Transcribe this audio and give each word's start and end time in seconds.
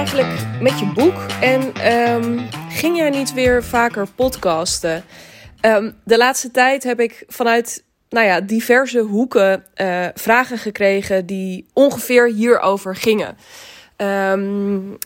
eigenlijk 0.00 0.60
met 0.60 0.78
je 0.78 0.86
boek? 0.86 1.14
En 1.40 1.74
ehm, 1.74 2.38
ging 2.68 2.96
jij 2.96 3.10
niet 3.10 3.32
weer 3.32 3.64
vaker 3.64 4.06
podcasten? 4.14 5.04
Ehm, 5.60 5.90
de 6.04 6.16
laatste 6.16 6.50
tijd 6.50 6.82
heb 6.82 7.00
ik 7.00 7.24
vanuit 7.28 7.84
nou 8.08 8.26
ja, 8.26 8.40
diverse 8.40 8.98
hoeken 8.98 9.64
uh, 9.76 10.06
vragen 10.14 10.58
gekregen 10.58 11.26
die 11.26 11.66
ongeveer 11.72 12.32
hierover 12.32 12.96
gingen. 12.96 13.36
Um, 13.96 14.96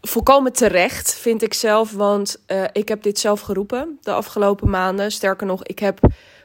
volkomen 0.00 0.52
terecht, 0.52 1.14
vind 1.14 1.42
ik 1.42 1.54
zelf, 1.54 1.92
want 1.92 2.42
uh, 2.48 2.64
ik 2.72 2.88
heb 2.88 3.02
dit 3.02 3.18
zelf 3.18 3.40
geroepen 3.40 3.98
de 4.02 4.12
afgelopen 4.12 4.70
maanden. 4.70 5.12
Sterker 5.12 5.46
nog, 5.46 5.64
ik 5.64 5.78
heb 5.78 5.98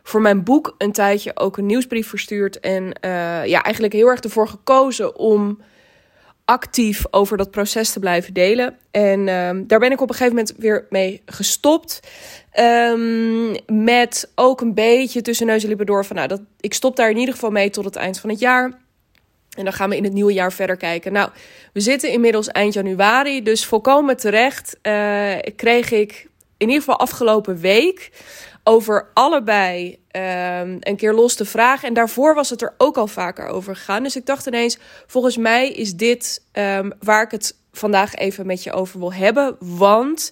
voor 0.03 0.21
mijn 0.21 0.43
boek 0.43 0.75
een 0.77 0.91
tijdje 0.91 1.31
ook 1.35 1.57
een 1.57 1.65
nieuwsbrief 1.65 2.09
verstuurd. 2.09 2.59
En 2.59 2.83
uh, 2.83 3.45
ja, 3.45 3.63
eigenlijk 3.63 3.93
heel 3.93 4.07
erg 4.07 4.19
ervoor 4.19 4.47
gekozen 4.47 5.17
om 5.17 5.59
actief 6.49 7.05
over 7.11 7.37
dat 7.37 7.51
proces 7.51 7.91
te 7.91 7.99
blijven 7.99 8.33
delen. 8.33 8.77
En 8.91 9.27
um, 9.27 9.67
daar 9.67 9.79
ben 9.79 9.91
ik 9.91 10.01
op 10.01 10.09
een 10.09 10.15
gegeven 10.15 10.35
moment 10.35 10.53
weer 10.57 10.85
mee 10.89 11.21
gestopt. 11.25 11.99
Um, 12.59 13.55
met 13.65 14.31
ook 14.35 14.61
een 14.61 14.73
beetje 14.73 15.21
tussen 15.21 15.45
neus 15.45 15.61
en 15.61 15.67
lippen 15.67 15.85
door 15.85 16.05
van... 16.05 16.15
nou, 16.15 16.27
dat, 16.27 16.41
ik 16.59 16.73
stop 16.73 16.95
daar 16.95 17.09
in 17.09 17.17
ieder 17.17 17.33
geval 17.33 17.51
mee 17.51 17.69
tot 17.69 17.85
het 17.85 17.95
eind 17.95 18.19
van 18.19 18.29
het 18.29 18.39
jaar... 18.39 18.87
En 19.57 19.63
dan 19.63 19.73
gaan 19.73 19.89
we 19.89 19.97
in 19.97 20.03
het 20.03 20.13
nieuwe 20.13 20.33
jaar 20.33 20.53
verder 20.53 20.77
kijken. 20.77 21.11
Nou, 21.11 21.29
we 21.73 21.79
zitten 21.79 22.11
inmiddels 22.11 22.47
eind 22.47 22.73
januari, 22.73 23.43
dus 23.43 23.65
volkomen 23.65 24.17
terecht 24.17 24.77
uh, 24.83 25.31
kreeg 25.55 25.91
ik 25.91 26.27
in 26.57 26.67
ieder 26.67 26.83
geval 26.83 26.99
afgelopen 26.99 27.59
week 27.59 28.11
over 28.69 29.07
allebei 29.13 29.99
um, 30.11 30.77
een 30.79 30.95
keer 30.95 31.13
los 31.13 31.35
te 31.35 31.45
vragen. 31.45 31.87
En 31.87 31.93
daarvoor 31.93 32.35
was 32.35 32.49
het 32.49 32.61
er 32.61 32.73
ook 32.77 32.97
al 32.97 33.07
vaker 33.07 33.47
over 33.47 33.75
gegaan. 33.75 34.03
Dus 34.03 34.15
ik 34.15 34.25
dacht 34.25 34.47
ineens, 34.47 34.77
volgens 35.07 35.37
mij 35.37 35.69
is 35.69 35.95
dit 35.95 36.43
um, 36.53 36.93
waar 36.99 37.23
ik 37.23 37.31
het 37.31 37.57
vandaag 37.71 38.15
even 38.15 38.45
met 38.45 38.63
je 38.63 38.71
over 38.71 38.99
wil 38.99 39.13
hebben. 39.13 39.55
Want 39.59 40.31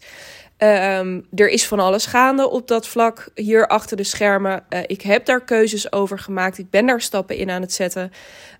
um, 0.58 1.28
er 1.36 1.50
is 1.50 1.68
van 1.68 1.80
alles 1.80 2.06
gaande 2.06 2.50
op 2.50 2.68
dat 2.68 2.88
vlak 2.88 3.30
hier 3.36 3.68
achter 3.68 3.98
de 3.98 4.04
schermen. 4.04 4.66
Uh, 4.70 4.80
ik 4.86 5.02
heb 5.02 5.26
daar 5.26 5.44
keuzes 5.44 5.92
over 5.92 6.20
gemaakt. 6.20 6.58
Ik 6.58 6.70
ben 6.70 6.86
daar 6.86 7.02
stappen 7.02 7.38
in 7.38 7.50
aan 7.50 7.62
het 7.62 7.74
zetten. 7.74 8.12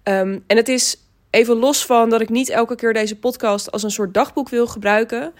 en 0.04 0.44
het 0.48 0.70
is 0.70 0.98
even 1.30 1.56
los 1.56 1.86
van 1.86 2.10
dat 2.10 2.22
ik 2.22 2.30
niet 2.30 2.50
elke 2.50 2.76
keer 2.76 2.94
deze 2.94 3.20
podcast 3.20 3.72
als 3.72 3.84
een 3.84 3.92
soort 3.92 4.14
dagboek 4.14 4.50
wil 4.50 4.68
gebruiken. 4.68 5.34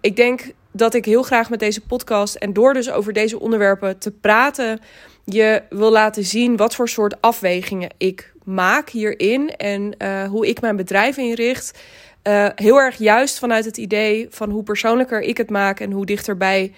ik 0.00 0.16
denk 0.16 0.52
dat 0.76 0.94
ik 0.94 1.04
heel 1.04 1.22
graag 1.22 1.50
met 1.50 1.58
deze 1.58 1.80
podcast 1.80 2.34
en 2.34 2.52
door 2.52 2.74
dus 2.74 2.90
over 2.90 3.12
deze 3.12 3.40
onderwerpen 3.40 3.98
te 3.98 4.10
praten, 4.10 4.80
je 5.24 5.62
wil 5.70 5.90
laten 5.90 6.24
zien 6.24 6.56
wat 6.56 6.74
voor 6.74 6.88
soort 6.88 7.20
afwegingen 7.20 7.90
ik 7.96 8.32
maak 8.44 8.88
hierin 8.88 9.56
en 9.56 9.94
uh, 9.98 10.24
hoe 10.24 10.46
ik 10.46 10.60
mijn 10.60 10.76
bedrijf 10.76 11.16
inricht. 11.16 11.78
Uh, 12.22 12.48
heel 12.54 12.76
erg 12.76 12.96
juist 12.96 13.38
vanuit 13.38 13.64
het 13.64 13.76
idee 13.76 14.26
van 14.30 14.50
hoe 14.50 14.62
persoonlijker 14.62 15.20
ik 15.20 15.36
het 15.36 15.50
maak 15.50 15.80
en 15.80 15.90
hoe 15.90 16.06
dichterbij 16.06 16.72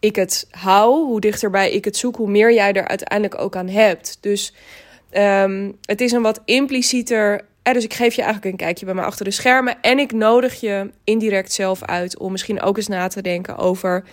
ik 0.00 0.16
het 0.16 0.46
hou, 0.50 1.04
hoe 1.04 1.20
dichterbij 1.20 1.70
ik 1.70 1.84
het 1.84 1.96
zoek, 1.96 2.16
hoe 2.16 2.30
meer 2.30 2.52
jij 2.52 2.72
er 2.72 2.88
uiteindelijk 2.88 3.40
ook 3.40 3.56
aan 3.56 3.68
hebt. 3.68 4.18
Dus 4.20 4.54
um, 5.12 5.76
het 5.82 6.00
is 6.00 6.12
een 6.12 6.22
wat 6.22 6.40
implicieter 6.44 7.40
dus 7.62 7.84
ik 7.84 7.94
geef 7.94 8.14
je 8.14 8.22
eigenlijk 8.22 8.52
een 8.52 8.66
kijkje 8.66 8.84
bij 8.84 8.94
me 8.94 9.02
achter 9.02 9.24
de 9.24 9.30
schermen. 9.30 9.80
En 9.80 9.98
ik 9.98 10.12
nodig 10.12 10.60
je 10.60 10.90
indirect 11.04 11.52
zelf 11.52 11.82
uit 11.84 12.18
om 12.18 12.32
misschien 12.32 12.60
ook 12.60 12.76
eens 12.76 12.88
na 12.88 13.08
te 13.08 13.22
denken 13.22 13.56
over, 13.56 14.04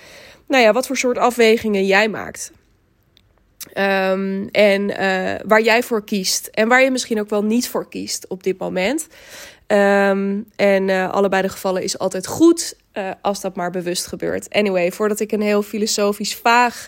nou 0.47 0.63
ja, 0.63 0.73
wat 0.73 0.87
voor 0.87 0.97
soort 0.97 1.17
afwegingen 1.17 1.85
jij 1.85 2.09
maakt. 2.09 2.51
Um, 3.67 4.47
en 4.51 4.89
uh, 4.89 5.33
waar 5.45 5.61
jij 5.61 5.83
voor 5.83 6.03
kiest. 6.03 6.47
En 6.47 6.67
waar 6.67 6.83
je 6.83 6.91
misschien 6.91 7.19
ook 7.19 7.29
wel 7.29 7.43
niet 7.43 7.69
voor 7.69 7.89
kiest 7.89 8.27
op 8.27 8.43
dit 8.43 8.57
moment. 8.57 9.07
Um, 9.67 10.45
en 10.55 10.87
uh, 10.87 11.09
allebei 11.09 11.41
de 11.41 11.49
gevallen 11.49 11.83
is 11.83 11.99
altijd 11.99 12.27
goed. 12.27 12.75
Als 13.21 13.41
dat 13.41 13.55
maar 13.55 13.71
bewust 13.71 14.07
gebeurt. 14.07 14.53
Anyway, 14.53 14.91
voordat 14.91 15.19
ik 15.19 15.31
een 15.31 15.41
heel 15.41 15.61
filosofisch 15.61 16.35
vaag 16.35 16.87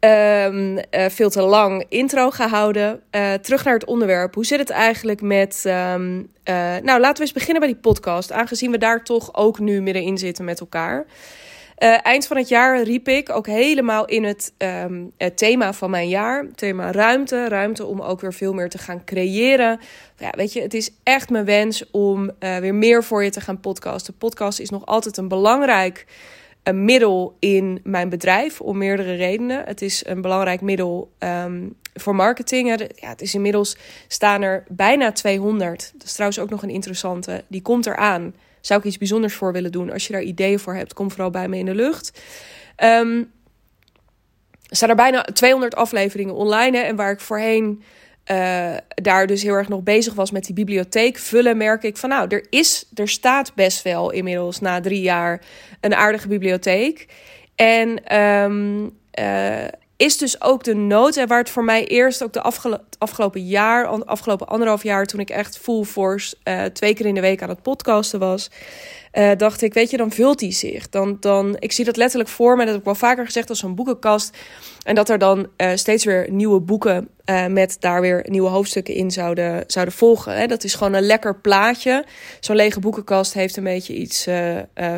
um, 0.00 0.76
uh, 0.76 0.82
veel 1.08 1.30
te 1.30 1.42
lang 1.42 1.84
intro 1.88 2.30
gehouden. 2.30 3.00
Uh, 3.10 3.32
terug 3.32 3.64
naar 3.64 3.74
het 3.74 3.84
onderwerp. 3.84 4.34
Hoe 4.34 4.46
zit 4.46 4.58
het 4.58 4.70
eigenlijk 4.70 5.20
met. 5.20 5.64
Um, 5.66 6.18
uh, 6.44 6.54
nou, 6.82 7.00
laten 7.00 7.16
we 7.16 7.20
eens 7.20 7.32
beginnen 7.32 7.60
bij 7.60 7.72
die 7.72 7.80
podcast. 7.80 8.32
Aangezien 8.32 8.70
we 8.70 8.78
daar 8.78 9.04
toch 9.04 9.34
ook 9.34 9.58
nu 9.58 9.82
middenin 9.82 10.18
zitten 10.18 10.44
met 10.44 10.60
elkaar. 10.60 11.06
eind 12.02 12.26
van 12.26 12.36
het 12.36 12.48
jaar 12.48 12.82
riep 12.82 13.08
ik 13.08 13.30
ook 13.30 13.46
helemaal 13.46 14.04
in 14.04 14.24
het, 14.24 14.52
um, 14.58 15.12
het 15.16 15.36
thema 15.36 15.72
van 15.72 15.90
mijn 15.90 16.08
jaar. 16.08 16.46
Thema 16.54 16.92
ruimte. 16.92 17.48
Ruimte 17.48 17.86
om 17.86 18.00
ook 18.00 18.20
weer 18.20 18.34
veel 18.34 18.52
meer 18.52 18.68
te 18.68 18.78
gaan 18.78 19.04
creëren. 19.04 19.80
Ja, 20.16 20.30
weet 20.36 20.52
je, 20.52 20.62
het 20.62 20.74
is 20.74 20.90
echt 21.02 21.30
mijn 21.30 21.44
wens 21.44 21.90
om 21.90 22.30
weer 22.38 22.74
meer 22.74 23.04
voor 23.04 23.24
je 23.24 23.30
te 23.30 23.40
gaan 23.40 23.60
podcasten. 23.60 24.16
Podcast 24.18 24.60
is 24.60 24.70
nog 24.70 24.86
altijd 24.86 25.16
een 25.16 25.28
belangrijk 25.28 26.06
een 26.62 26.84
middel 26.84 27.36
in 27.38 27.80
mijn 27.84 28.08
bedrijf 28.08 28.60
om 28.60 28.78
meerdere 28.78 29.14
redenen. 29.14 29.64
Het 29.64 29.82
is 29.82 30.06
een 30.06 30.20
belangrijk 30.20 30.60
middel 30.60 31.12
um, 31.18 31.76
voor 31.94 32.14
marketing. 32.14 32.68
Ja, 32.94 33.08
het 33.08 33.20
is 33.20 33.34
inmiddels 33.34 33.76
staan 34.08 34.42
er 34.42 34.64
bijna 34.68 35.12
200. 35.12 35.92
Dat 35.92 36.06
is 36.06 36.12
trouwens 36.12 36.40
ook 36.40 36.50
nog 36.50 36.62
een 36.62 36.70
interessante. 36.70 37.44
Die 37.48 37.62
komt 37.62 37.86
eraan. 37.86 38.34
Zou 38.60 38.80
ik 38.80 38.86
iets 38.86 38.98
bijzonders 38.98 39.34
voor 39.34 39.52
willen 39.52 39.72
doen? 39.72 39.92
Als 39.92 40.06
je 40.06 40.12
daar 40.12 40.22
ideeën 40.22 40.58
voor 40.58 40.74
hebt, 40.74 40.94
kom 40.94 41.10
vooral 41.10 41.30
bij 41.30 41.48
me 41.48 41.58
in 41.58 41.66
de 41.66 41.74
lucht. 41.74 42.22
Um, 42.76 43.30
er 44.68 44.76
staan 44.76 44.88
er 44.88 44.94
bijna 44.94 45.22
200 45.22 45.74
afleveringen 45.74 46.34
online. 46.34 46.78
En 46.78 46.96
waar 46.96 47.10
ik 47.10 47.20
voorheen 47.20 47.82
uh, 48.30 48.76
daar 48.94 49.26
dus 49.26 49.42
heel 49.42 49.54
erg 49.54 49.68
nog 49.68 49.82
bezig 49.82 50.14
was 50.14 50.30
met 50.30 50.44
die 50.44 50.54
bibliotheek 50.54 51.18
vullen, 51.18 51.56
merk 51.56 51.82
ik 51.82 51.96
van 51.96 52.08
nou, 52.08 52.28
er 52.28 52.46
is, 52.50 52.86
er 52.94 53.08
staat 53.08 53.54
best 53.54 53.82
wel 53.82 54.10
inmiddels 54.10 54.60
na 54.60 54.80
drie 54.80 55.00
jaar 55.00 55.40
een 55.80 55.94
aardige 55.94 56.28
bibliotheek. 56.28 57.06
En 57.54 58.16
um, 58.18 58.96
uh, 59.20 59.64
is 59.96 60.18
dus 60.18 60.42
ook 60.42 60.64
de 60.64 60.74
nood, 60.74 61.16
en 61.16 61.28
waar 61.28 61.38
het 61.38 61.50
voor 61.50 61.64
mij 61.64 61.86
eerst 61.86 62.22
ook 62.22 62.32
de 62.32 62.42
afgelo 62.42 62.78
afgelopen 62.98 63.46
jaar, 63.46 63.86
afgelopen 64.04 64.46
anderhalf 64.46 64.82
jaar, 64.82 65.06
toen 65.06 65.20
ik 65.20 65.30
echt 65.30 65.58
full 65.58 65.84
force 65.84 66.36
uh, 66.44 66.64
twee 66.64 66.94
keer 66.94 67.06
in 67.06 67.14
de 67.14 67.20
week 67.20 67.42
aan 67.42 67.48
het 67.48 67.62
podcasten 67.62 68.18
was, 68.18 68.50
uh, 69.12 69.30
dacht 69.36 69.62
ik, 69.62 69.74
weet 69.74 69.90
je, 69.90 69.96
dan 69.96 70.10
vult 70.10 70.38
die 70.38 70.52
zich. 70.52 70.88
Dan, 70.88 71.16
dan, 71.20 71.56
ik 71.58 71.72
zie 71.72 71.84
dat 71.84 71.96
letterlijk 71.96 72.30
voor 72.30 72.56
me, 72.56 72.60
dat 72.62 72.68
heb 72.68 72.78
ik 72.78 72.84
wel 72.84 72.94
vaker 72.94 73.24
gezegd, 73.24 73.48
als 73.48 73.62
een 73.62 73.74
boekenkast. 73.74 74.36
En 74.82 74.94
dat 74.94 75.08
er 75.08 75.18
dan 75.18 75.46
uh, 75.56 75.70
steeds 75.74 76.04
weer 76.04 76.30
nieuwe 76.30 76.60
boeken 76.60 77.08
uh, 77.24 77.46
met 77.46 77.76
daar 77.80 78.00
weer 78.00 78.24
nieuwe 78.28 78.48
hoofdstukken 78.48 78.94
in 78.94 79.10
zouden, 79.10 79.64
zouden 79.66 79.94
volgen. 79.94 80.36
Hè. 80.36 80.46
Dat 80.46 80.64
is 80.64 80.74
gewoon 80.74 80.92
een 80.92 81.06
lekker 81.06 81.36
plaatje. 81.40 82.04
Zo'n 82.40 82.56
lege 82.56 82.80
boekenkast 82.80 83.34
heeft 83.34 83.56
een 83.56 83.64
beetje 83.64 83.94
iets 83.94 84.26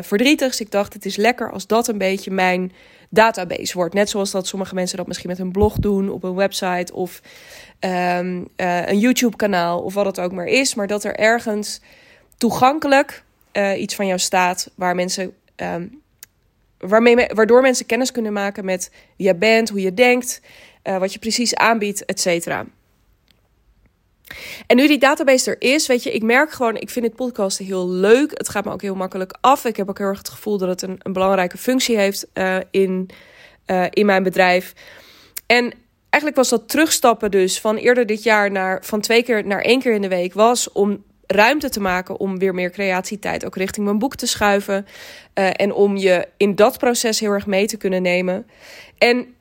verdrietigs. 0.01 0.59
Ik 0.59 0.71
dacht, 0.71 0.93
het 0.93 1.05
is 1.05 1.15
lekker 1.15 1.51
als 1.51 1.67
dat 1.67 1.87
een 1.87 1.97
beetje 1.97 2.31
mijn 2.31 2.71
database 3.09 3.73
wordt. 3.73 3.93
Net 3.93 4.09
zoals 4.09 4.31
dat 4.31 4.47
sommige 4.47 4.75
mensen 4.75 4.97
dat 4.97 5.07
misschien 5.07 5.29
met 5.29 5.39
een 5.39 5.51
blog 5.51 5.75
doen, 5.75 6.09
op 6.09 6.23
een 6.23 6.35
website 6.35 6.93
of 6.93 7.21
um, 7.79 8.47
een 8.55 8.99
YouTube-kanaal 8.99 9.79
of 9.81 9.93
wat 9.93 10.05
het 10.05 10.19
ook 10.19 10.31
maar 10.31 10.45
is. 10.45 10.75
Maar 10.75 10.87
dat 10.87 11.03
er 11.03 11.15
ergens 11.15 11.81
toegankelijk 12.37 13.23
uh, 13.53 13.81
iets 13.81 13.95
van 13.95 14.07
jou 14.07 14.19
staat 14.19 14.71
waar 14.75 14.95
mensen, 14.95 15.33
um, 15.55 16.01
waarmee, 16.77 17.27
waardoor 17.33 17.61
mensen 17.61 17.85
kennis 17.85 18.11
kunnen 18.11 18.33
maken 18.33 18.65
met 18.65 18.91
wie 19.17 19.27
je 19.27 19.35
bent, 19.35 19.69
hoe 19.69 19.81
je 19.81 19.93
denkt, 19.93 20.41
uh, 20.83 20.97
wat 20.97 21.13
je 21.13 21.19
precies 21.19 21.55
aanbiedt, 21.55 22.05
et 22.05 22.19
cetera. 22.19 22.65
En 24.67 24.75
nu 24.75 24.87
die 24.87 24.99
database 24.99 25.51
er 25.51 25.61
is, 25.73 25.87
weet 25.87 26.03
je, 26.03 26.11
ik 26.11 26.23
merk 26.23 26.51
gewoon, 26.51 26.77
ik 26.77 26.89
vind 26.89 27.05
het 27.05 27.15
podcasten 27.15 27.65
heel 27.65 27.89
leuk. 27.89 28.31
Het 28.33 28.49
gaat 28.49 28.65
me 28.65 28.71
ook 28.71 28.81
heel 28.81 28.95
makkelijk 28.95 29.37
af. 29.41 29.65
Ik 29.65 29.75
heb 29.75 29.89
ook 29.89 29.97
heel 29.97 30.07
erg 30.07 30.17
het 30.17 30.29
gevoel 30.29 30.57
dat 30.57 30.69
het 30.69 30.81
een, 30.81 30.99
een 30.99 31.13
belangrijke 31.13 31.57
functie 31.57 31.97
heeft 31.97 32.27
uh, 32.33 32.57
in, 32.71 33.09
in 33.89 34.05
mijn 34.05 34.23
bedrijf. 34.23 34.73
En 35.45 35.73
eigenlijk 36.09 36.35
was 36.35 36.49
dat 36.49 36.69
terugstappen 36.69 37.31
dus 37.31 37.59
van 37.59 37.75
eerder 37.75 38.05
dit 38.05 38.23
jaar 38.23 38.51
naar 38.51 38.85
van 38.85 39.01
twee 39.01 39.23
keer 39.23 39.45
naar 39.45 39.61
één 39.61 39.79
keer 39.79 39.93
in 39.93 40.01
de 40.01 40.07
week 40.07 40.33
was 40.33 40.71
om 40.71 41.03
ruimte 41.31 41.69
te 41.69 41.79
maken 41.79 42.19
om 42.19 42.39
weer 42.39 42.53
meer 42.53 42.69
creatietijd 42.69 43.45
ook 43.45 43.55
richting 43.55 43.85
mijn 43.85 43.99
boek 43.99 44.15
te 44.15 44.25
schuiven. 44.25 44.85
Uh, 45.35 45.49
en 45.51 45.73
om 45.73 45.97
je 45.97 46.27
in 46.37 46.55
dat 46.55 46.77
proces 46.77 47.19
heel 47.19 47.31
erg 47.31 47.45
mee 47.45 47.65
te 47.65 47.77
kunnen 47.77 48.01
nemen. 48.01 48.47
En 48.97 49.35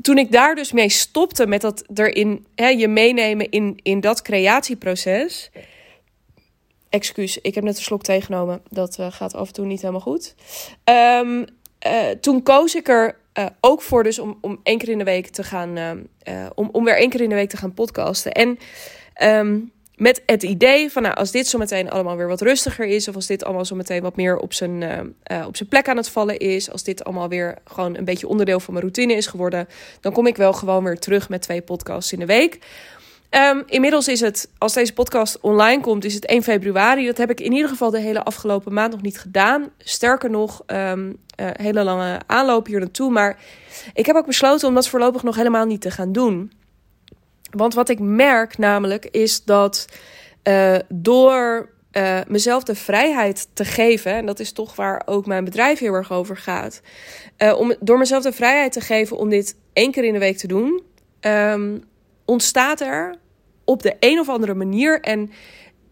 toen 0.00 0.18
ik 0.18 0.32
daar 0.32 0.54
dus 0.54 0.72
mee 0.72 0.88
stopte 0.88 1.46
met 1.46 1.60
dat 1.60 1.84
erin 1.94 2.46
hè, 2.54 2.68
je 2.68 2.88
meenemen 2.88 3.50
in, 3.50 3.78
in 3.82 4.00
dat 4.00 4.22
creatieproces. 4.22 5.50
Excuus, 6.88 7.38
ik 7.38 7.54
heb 7.54 7.64
net 7.64 7.76
een 7.76 7.82
slok 7.82 8.02
tegenomen. 8.02 8.62
Dat 8.68 8.98
uh, 9.00 9.06
gaat 9.10 9.34
af 9.34 9.46
en 9.46 9.52
toe 9.52 9.66
niet 9.66 9.80
helemaal 9.80 10.00
goed. 10.00 10.34
Um, 11.20 11.46
uh, 11.86 12.08
toen 12.20 12.42
koos 12.42 12.74
ik 12.74 12.88
er 12.88 13.16
ook 13.60 13.82
voor 13.82 14.02
dus 14.02 14.18
om, 14.18 14.38
om 14.40 14.60
één 14.62 14.78
keer 14.78 14.88
in 14.88 14.98
de 14.98 15.04
week 15.04 15.28
te 15.28 15.42
gaan... 15.42 16.06
om, 16.54 16.68
om 16.72 16.84
weer 16.84 16.96
één 16.96 17.10
keer 17.10 17.20
in 17.20 17.28
de 17.28 17.34
week 17.34 17.50
te 17.50 17.56
gaan 17.56 17.74
podcasten. 17.74 18.32
En... 18.32 18.58
Um, 19.22 19.72
met 19.96 20.22
het 20.26 20.42
idee 20.42 20.90
van, 20.90 21.02
nou, 21.02 21.14
als 21.14 21.30
dit 21.30 21.46
zometeen 21.46 21.90
allemaal 21.90 22.16
weer 22.16 22.28
wat 22.28 22.40
rustiger 22.40 22.86
is, 22.86 23.08
of 23.08 23.14
als 23.14 23.26
dit 23.26 23.44
allemaal 23.44 23.64
zometeen 23.64 24.02
wat 24.02 24.16
meer 24.16 24.36
op 24.36 24.52
zijn, 24.52 24.80
uh, 24.80 24.98
uh, 25.38 25.46
op 25.46 25.56
zijn 25.56 25.68
plek 25.68 25.88
aan 25.88 25.96
het 25.96 26.08
vallen 26.08 26.38
is, 26.38 26.70
als 26.70 26.82
dit 26.82 27.04
allemaal 27.04 27.28
weer 27.28 27.58
gewoon 27.64 27.96
een 27.96 28.04
beetje 28.04 28.28
onderdeel 28.28 28.60
van 28.60 28.74
mijn 28.74 28.84
routine 28.84 29.14
is 29.14 29.26
geworden, 29.26 29.68
dan 30.00 30.12
kom 30.12 30.26
ik 30.26 30.36
wel 30.36 30.52
gewoon 30.52 30.84
weer 30.84 30.98
terug 30.98 31.28
met 31.28 31.42
twee 31.42 31.62
podcasts 31.62 32.12
in 32.12 32.18
de 32.18 32.26
week. 32.26 32.58
Ehm, 33.28 33.62
inmiddels 33.66 34.08
is 34.08 34.20
het, 34.20 34.50
als 34.58 34.72
deze 34.72 34.92
podcast 34.92 35.40
online 35.40 35.80
komt, 35.80 36.04
is 36.04 36.14
het 36.14 36.26
1 36.26 36.42
februari. 36.42 37.06
Dat 37.06 37.16
heb 37.16 37.30
ik 37.30 37.40
in 37.40 37.52
ieder 37.52 37.68
geval 37.68 37.90
de 37.90 38.00
hele 38.00 38.22
afgelopen 38.22 38.72
maand 38.72 38.92
nog 38.92 39.02
niet 39.02 39.18
gedaan. 39.18 39.68
Sterker 39.78 40.30
nog, 40.30 40.62
um, 40.66 41.16
hele 41.36 41.84
lange 41.84 42.20
aanloop 42.26 42.66
hier 42.66 42.78
naartoe. 42.78 43.10
Maar 43.10 43.38
ik 43.94 44.06
heb 44.06 44.16
ook 44.16 44.26
besloten 44.26 44.68
om 44.68 44.74
dat 44.74 44.88
voorlopig 44.88 45.22
nog 45.22 45.36
helemaal 45.36 45.66
niet 45.66 45.80
te 45.80 45.90
gaan 45.90 46.12
doen. 46.12 46.52
Want 47.56 47.74
wat 47.74 47.88
ik 47.88 47.98
merk 47.98 48.58
namelijk 48.58 49.04
is 49.04 49.44
dat 49.44 49.86
uh, 50.48 50.76
door 50.88 51.70
uh, 51.92 52.20
mezelf 52.26 52.62
de 52.62 52.74
vrijheid 52.74 53.48
te 53.52 53.64
geven, 53.64 54.12
en 54.12 54.26
dat 54.26 54.40
is 54.40 54.52
toch 54.52 54.76
waar 54.76 55.02
ook 55.04 55.26
mijn 55.26 55.44
bedrijf 55.44 55.78
heel 55.78 55.92
erg 55.92 56.12
over 56.12 56.36
gaat, 56.36 56.80
uh, 57.38 57.58
om, 57.58 57.74
door 57.80 57.98
mezelf 57.98 58.22
de 58.22 58.32
vrijheid 58.32 58.72
te 58.72 58.80
geven 58.80 59.16
om 59.16 59.28
dit 59.28 59.56
één 59.72 59.90
keer 59.90 60.04
in 60.04 60.12
de 60.12 60.18
week 60.18 60.36
te 60.36 60.46
doen, 60.46 60.82
um, 61.20 61.84
ontstaat 62.24 62.80
er 62.80 63.14
op 63.64 63.82
de 63.82 63.96
een 64.00 64.18
of 64.18 64.28
andere 64.28 64.54
manier, 64.54 65.00
en 65.00 65.30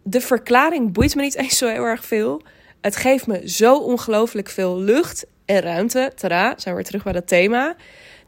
de 0.02 0.20
verklaring 0.20 0.92
boeit 0.92 1.14
me 1.14 1.22
niet 1.22 1.36
eens 1.42 1.58
zo 1.58 1.68
heel 1.68 1.84
erg 1.84 2.04
veel, 2.04 2.42
het 2.80 2.96
geeft 2.96 3.26
me 3.26 3.50
zo 3.50 3.76
ongelooflijk 3.76 4.48
veel 4.48 4.78
lucht 4.78 5.26
en 5.44 5.60
ruimte, 5.60 6.12
tada, 6.14 6.44
zijn 6.56 6.74
we 6.74 6.80
weer 6.80 6.84
terug 6.84 7.02
bij 7.02 7.12
dat 7.12 7.28
thema, 7.28 7.76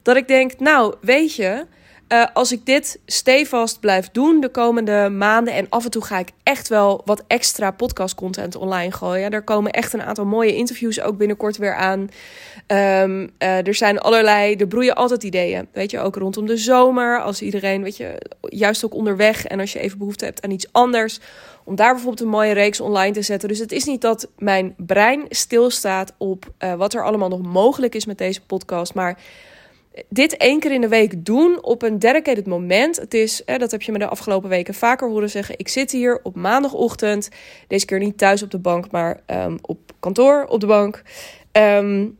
dat 0.02 0.16
ik 0.16 0.28
denk, 0.28 0.58
nou, 0.58 0.94
weet 1.00 1.34
je, 1.34 1.66
uh, 2.12 2.24
als 2.32 2.52
ik 2.52 2.66
dit 2.66 3.00
stevast 3.06 3.80
blijf 3.80 4.10
doen 4.10 4.40
de 4.40 4.48
komende 4.48 5.08
maanden. 5.08 5.54
En 5.54 5.66
af 5.68 5.84
en 5.84 5.90
toe 5.90 6.04
ga 6.04 6.18
ik 6.18 6.28
echt 6.42 6.68
wel 6.68 7.02
wat 7.04 7.24
extra 7.26 7.70
podcast 7.70 8.14
content 8.14 8.56
online 8.56 8.92
gooien. 8.92 9.30
Er 9.30 9.42
komen 9.42 9.70
echt 9.70 9.92
een 9.92 10.02
aantal 10.02 10.24
mooie 10.24 10.56
interviews 10.56 11.00
ook 11.00 11.16
binnenkort 11.16 11.56
weer 11.56 11.74
aan. 11.74 12.00
Um, 12.00 13.30
uh, 13.38 13.66
er 13.66 13.74
zijn 13.74 13.98
allerlei, 13.98 14.54
er 14.54 14.66
broeien 14.66 14.94
altijd 14.94 15.22
ideeën. 15.22 15.68
Weet 15.72 15.90
je, 15.90 16.00
ook 16.00 16.16
rondom 16.16 16.46
de 16.46 16.56
zomer. 16.56 17.20
Als 17.20 17.42
iedereen, 17.42 17.82
weet 17.82 17.96
je, 17.96 18.22
juist 18.40 18.84
ook 18.84 18.94
onderweg. 18.94 19.46
En 19.46 19.60
als 19.60 19.72
je 19.72 19.78
even 19.78 19.98
behoefte 19.98 20.24
hebt 20.24 20.42
aan 20.42 20.50
iets 20.50 20.72
anders. 20.72 21.20
Om 21.64 21.76
daar 21.76 21.92
bijvoorbeeld 21.92 22.20
een 22.20 22.28
mooie 22.28 22.52
reeks 22.52 22.80
online 22.80 23.12
te 23.12 23.22
zetten. 23.22 23.48
Dus 23.48 23.58
het 23.58 23.72
is 23.72 23.84
niet 23.84 24.00
dat 24.00 24.28
mijn 24.38 24.74
brein 24.76 25.24
stilstaat 25.28 26.12
op 26.18 26.52
uh, 26.58 26.74
wat 26.74 26.94
er 26.94 27.04
allemaal 27.04 27.28
nog 27.28 27.42
mogelijk 27.42 27.94
is 27.94 28.06
met 28.06 28.18
deze 28.18 28.40
podcast. 28.40 28.94
Maar 28.94 29.18
dit 30.08 30.36
één 30.36 30.60
keer 30.60 30.72
in 30.72 30.80
de 30.80 30.88
week 30.88 31.24
doen 31.24 31.62
op 31.62 31.82
een 31.82 31.98
dedicated 31.98 32.46
moment. 32.46 32.96
Het 32.96 33.14
is, 33.14 33.42
dat 33.44 33.70
heb 33.70 33.82
je 33.82 33.92
me 33.92 33.98
de 33.98 34.06
afgelopen 34.06 34.48
weken 34.48 34.74
vaker 34.74 35.08
horen 35.08 35.30
zeggen. 35.30 35.58
Ik 35.58 35.68
zit 35.68 35.90
hier 35.90 36.20
op 36.22 36.36
maandagochtend. 36.36 37.28
Deze 37.68 37.86
keer 37.86 37.98
niet 37.98 38.18
thuis 38.18 38.42
op 38.42 38.50
de 38.50 38.58
bank, 38.58 38.90
maar 38.90 39.20
um, 39.26 39.58
op 39.62 39.78
kantoor 40.00 40.44
op 40.44 40.60
de 40.60 40.66
bank. 40.66 41.02
Um, 41.52 42.18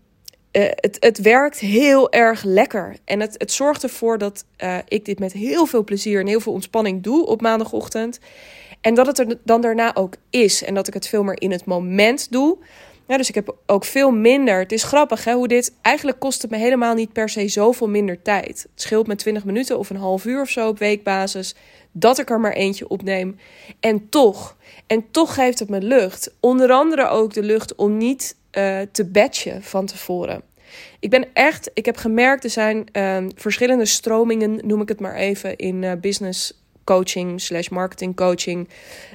uh, 0.53 0.63
het, 0.69 0.97
het 1.01 1.19
werkt 1.19 1.59
heel 1.59 2.13
erg 2.13 2.43
lekker. 2.43 2.97
En 3.05 3.21
het, 3.21 3.35
het 3.39 3.53
zorgt 3.53 3.83
ervoor 3.83 4.19
dat 4.19 4.45
uh, 4.65 4.79
ik 4.89 5.05
dit 5.05 5.19
met 5.19 5.33
heel 5.33 5.67
veel 5.67 5.85
plezier 5.85 6.21
en 6.21 6.27
heel 6.27 6.41
veel 6.41 6.53
ontspanning 6.53 7.03
doe 7.03 7.27
op 7.27 7.41
maandagochtend. 7.41 8.19
En 8.81 8.95
dat 8.95 9.07
het 9.07 9.19
er 9.19 9.39
dan 9.45 9.61
daarna 9.61 9.95
ook 9.95 10.15
is. 10.31 10.65
En 10.65 10.75
dat 10.75 10.89
ik 10.89 10.95
het 10.95 11.09
veel 11.09 11.23
meer 11.23 11.41
in 11.41 11.51
het 11.51 11.65
moment 11.65 12.31
doe. 12.31 12.59
Ja, 13.07 13.17
dus 13.17 13.29
ik 13.29 13.35
heb 13.35 13.57
ook 13.67 13.85
veel 13.85 14.11
minder. 14.11 14.59
Het 14.59 14.73
is 14.73 14.83
grappig 14.83 15.25
hè, 15.25 15.33
hoe 15.33 15.49
dit. 15.49 15.75
Eigenlijk 15.83 16.19
kost 16.19 16.43
het 16.43 16.51
me 16.51 16.57
helemaal 16.57 16.95
niet 16.95 17.13
per 17.13 17.29
se 17.29 17.49
zoveel 17.49 17.89
minder 17.89 18.23
tijd. 18.23 18.67
Het 18.73 18.83
scheelt 18.83 19.07
me 19.07 19.17
20 19.17 19.45
minuten 19.45 19.79
of 19.79 19.91
een 19.91 19.97
half 19.97 20.25
uur 20.25 20.41
of 20.41 20.49
zo 20.49 20.69
op 20.69 20.79
weekbasis. 20.79 21.55
Dat 21.93 22.19
ik 22.19 22.31
er 22.31 22.41
maar 22.41 22.53
eentje 22.53 22.89
opneem. 22.89 23.39
En 23.81 24.09
toch. 24.09 24.57
En 24.87 25.11
toch 25.11 25.35
geeft 25.35 25.59
het 25.59 25.69
me 25.69 25.81
lucht. 25.81 26.35
Onder 26.41 26.71
andere 26.71 27.09
ook 27.09 27.33
de 27.33 27.43
lucht 27.43 27.75
om 27.75 27.97
niet 27.97 28.37
uh, 28.59 28.81
te 28.93 29.05
batchen 29.05 29.63
van 29.63 29.87
tevoren. 29.87 30.43
Ik 31.01 31.11
ben 31.11 31.27
echt. 31.33 31.71
Ik 31.75 31.85
heb 31.85 31.97
gemerkt, 31.97 32.45
er 32.45 32.51
zijn 32.51 32.87
uh, 32.93 33.17
verschillende 33.35 33.85
stromingen, 33.85 34.61
noem 34.67 34.81
ik 34.81 34.89
het 34.89 35.01
maar 35.01 35.15
even, 35.15 35.57
in 35.57 35.83
uh, 35.83 35.93
business 36.01 36.61
coaching 36.85 37.41
slash 37.41 37.69
marketing 37.69 38.17
coaching 38.17 38.69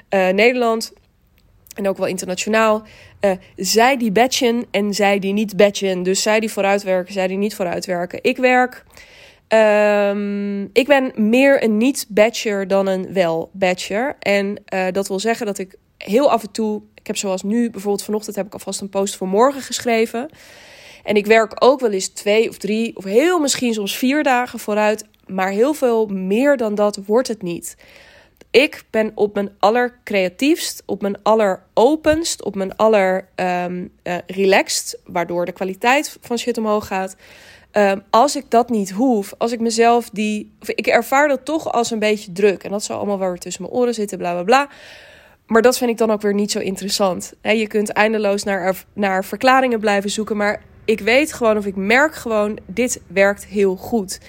uh, 0.09 0.29
Nederland 0.29 0.93
en 1.77 1.87
ook 1.87 1.97
wel 1.97 2.07
internationaal. 2.07 2.83
Uh, 3.21 3.31
zij 3.55 3.97
die 3.97 4.11
batchen 4.11 4.65
en 4.71 4.93
zij 4.93 5.19
die 5.19 5.33
niet 5.33 5.57
batchen. 5.57 6.03
Dus 6.03 6.21
zij 6.21 6.39
die 6.39 6.51
vooruitwerken, 6.51 7.13
zij 7.13 7.27
die 7.27 7.37
niet 7.37 7.55
vooruitwerken. 7.55 8.19
Ik 8.21 8.37
werk. 8.37 8.83
Um, 9.49 10.69
ik 10.73 10.87
ben 10.87 11.11
meer 11.15 11.63
een 11.63 11.77
niet-batcher 11.77 12.67
dan 12.67 12.87
een 12.87 13.13
wel-batcher. 13.13 14.15
En 14.19 14.63
uh, 14.73 14.85
dat 14.91 15.07
wil 15.07 15.19
zeggen 15.19 15.45
dat 15.45 15.57
ik 15.57 15.75
heel 15.97 16.31
af 16.31 16.43
en 16.43 16.51
toe. 16.51 16.81
Ik 16.95 17.07
heb 17.07 17.17
zoals 17.17 17.43
nu 17.43 17.69
bijvoorbeeld 17.69 18.03
vanochtend 18.03 18.35
heb 18.35 18.45
ik 18.45 18.53
alvast 18.53 18.81
een 18.81 18.89
post 18.89 19.15
voor 19.15 19.27
morgen 19.27 19.61
geschreven. 19.61 20.29
En 21.03 21.15
ik 21.15 21.25
werk 21.25 21.53
ook 21.59 21.79
wel 21.79 21.91
eens 21.91 22.07
twee 22.07 22.49
of 22.49 22.57
drie 22.57 22.95
of 22.95 23.03
heel 23.03 23.39
misschien 23.39 23.73
soms 23.73 23.97
vier 23.97 24.23
dagen 24.23 24.59
vooruit. 24.59 25.05
Maar 25.25 25.49
heel 25.49 25.73
veel 25.73 26.05
meer 26.07 26.57
dan 26.57 26.75
dat 26.75 26.99
wordt 27.05 27.27
het 27.27 27.41
niet. 27.41 27.75
Ik 28.51 28.83
ben 28.89 29.11
op 29.15 29.33
mijn 29.33 29.51
allercreatiefst, 29.59 30.83
op 30.85 31.01
mijn 31.01 31.23
alleropenst, 31.23 32.43
op 32.43 32.55
mijn 32.55 32.75
aller 32.75 33.27
um, 33.35 33.91
uh, 34.03 34.15
relaxed, 34.27 34.99
waardoor 35.05 35.45
de 35.45 35.51
kwaliteit 35.51 36.17
van 36.21 36.37
shit 36.37 36.57
omhoog 36.57 36.87
gaat. 36.87 37.15
Um, 37.71 38.03
als 38.09 38.35
ik 38.35 38.45
dat 38.49 38.69
niet 38.69 38.91
hoef, 38.91 39.33
als 39.37 39.51
ik 39.51 39.59
mezelf 39.59 40.09
die. 40.09 40.51
Of 40.61 40.69
ik 40.69 40.87
ervaar 40.87 41.27
dat 41.27 41.45
toch 41.45 41.71
als 41.71 41.91
een 41.91 41.99
beetje 41.99 42.31
druk. 42.31 42.63
En 42.63 42.71
dat 42.71 42.83
zal 42.83 42.97
allemaal 42.97 43.19
wel 43.19 43.29
weer 43.29 43.39
tussen 43.39 43.61
mijn 43.61 43.73
oren 43.73 43.93
zitten, 43.93 44.17
bla 44.17 44.31
bla 44.31 44.43
bla. 44.43 44.69
Maar 45.47 45.61
dat 45.61 45.77
vind 45.77 45.89
ik 45.89 45.97
dan 45.97 46.11
ook 46.11 46.21
weer 46.21 46.33
niet 46.33 46.51
zo 46.51 46.59
interessant. 46.59 47.33
Je 47.41 47.67
kunt 47.67 47.89
eindeloos 47.89 48.43
naar, 48.43 48.83
naar 48.93 49.25
verklaringen 49.25 49.79
blijven 49.79 50.09
zoeken. 50.09 50.37
Maar 50.37 50.61
ik 50.85 50.99
weet 50.99 51.33
gewoon 51.33 51.57
of 51.57 51.65
ik 51.65 51.75
merk 51.75 52.15
gewoon, 52.15 52.59
dit 52.65 53.01
werkt 53.07 53.45
heel 53.45 53.75
goed. 53.75 54.19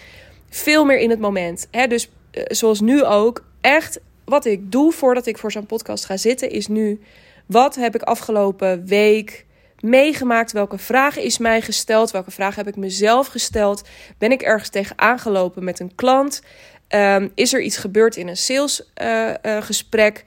Veel 0.49 0.85
meer 0.85 0.99
in 0.99 1.11
het 1.11 1.21
moment. 1.21 1.69
Dus 1.89 2.11
uh, 2.33 2.43
zoals 2.47 2.81
nu 2.81 3.05
ook, 3.05 3.45
echt 3.61 4.01
wat 4.29 4.45
ik 4.45 4.73
doe 4.73 4.93
voordat 4.93 5.27
ik 5.27 5.39
voor 5.39 5.53
zo'n 5.53 5.67
podcast 5.67 6.05
ga 6.05 6.17
zitten, 6.17 6.51
is 6.51 6.67
nu: 6.67 7.01
wat 7.47 7.75
heb 7.75 7.95
ik 7.95 8.03
afgelopen 8.03 8.87
week 8.87 9.47
meegemaakt? 9.81 10.53
Welke 10.53 10.79
vragen 10.79 11.23
is 11.23 11.39
mij 11.39 11.61
gesteld? 11.61 12.11
Welke 12.11 12.31
vragen 12.31 12.65
heb 12.65 12.69
ik 12.69 12.77
mezelf 12.77 13.27
gesteld? 13.27 13.89
Ben 14.19 14.33
ik 14.33 14.43
ergens 14.43 14.69
tegen 14.69 14.99
aangelopen 14.99 15.65
met 15.65 15.81
een 15.81 15.95
klant? 15.95 16.43
Um, 16.89 17.33
is 17.35 17.53
er 17.53 17.63
iets 17.63 17.77
gebeurd 17.77 18.17
in 18.17 18.29
een 18.29 18.37
salesgesprek? 18.37 20.25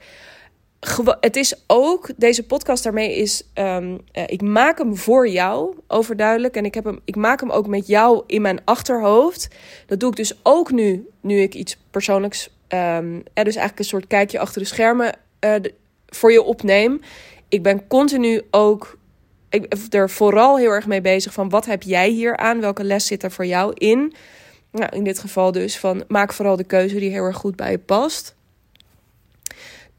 Uh, 0.88 1.06
uh, 1.06 1.14
het 1.20 1.36
is 1.36 1.54
ook, 1.66 2.10
deze 2.16 2.46
podcast 2.46 2.82
daarmee 2.82 3.16
is, 3.16 3.42
um, 3.54 3.92
uh, 3.92 4.22
ik 4.26 4.42
maak 4.42 4.78
hem 4.78 4.96
voor 4.96 5.28
jou, 5.28 5.76
overduidelijk. 5.86 6.56
En 6.56 6.64
ik, 6.64 6.74
heb 6.74 6.84
hem, 6.84 7.00
ik 7.04 7.16
maak 7.16 7.40
hem 7.40 7.50
ook 7.50 7.66
met 7.66 7.86
jou 7.86 8.22
in 8.26 8.42
mijn 8.42 8.60
achterhoofd. 8.64 9.48
Dat 9.86 10.00
doe 10.00 10.10
ik 10.10 10.16
dus 10.16 10.38
ook 10.42 10.70
nu, 10.70 11.08
nu 11.20 11.40
ik 11.40 11.54
iets 11.54 11.76
persoonlijks 11.90 12.50
um, 12.74 13.22
er 13.34 13.44
dus 13.44 13.56
eigenlijk 13.56 13.78
een 13.78 13.84
soort 13.84 14.06
kijkje 14.06 14.38
achter 14.38 14.60
de 14.60 14.66
schermen 14.66 15.14
de, 15.38 15.74
voor 16.06 16.32
je 16.32 16.42
opneem. 16.42 17.00
Ik 17.48 17.62
ben 17.62 17.86
continu 17.86 18.42
ook 18.50 18.98
ik, 19.52 19.74
er 19.90 20.10
vooral 20.10 20.58
heel 20.58 20.70
erg 20.70 20.86
mee 20.86 21.00
bezig 21.00 21.32
van 21.32 21.48
wat 21.48 21.66
heb 21.66 21.82
jij 21.82 22.08
hier 22.08 22.36
aan? 22.36 22.60
Welke 22.60 22.84
les 22.84 23.06
zit 23.06 23.22
er 23.22 23.30
voor 23.30 23.46
jou 23.46 23.72
in? 23.74 24.14
Nou, 24.70 24.96
in 24.96 25.04
dit 25.04 25.18
geval 25.18 25.52
dus 25.52 25.78
van 25.78 26.04
maak 26.08 26.32
vooral 26.32 26.56
de 26.56 26.64
keuze 26.64 26.98
die 26.98 27.10
heel 27.10 27.24
erg 27.24 27.36
goed 27.36 27.56
bij 27.56 27.70
je 27.70 27.78
past. 27.78 28.34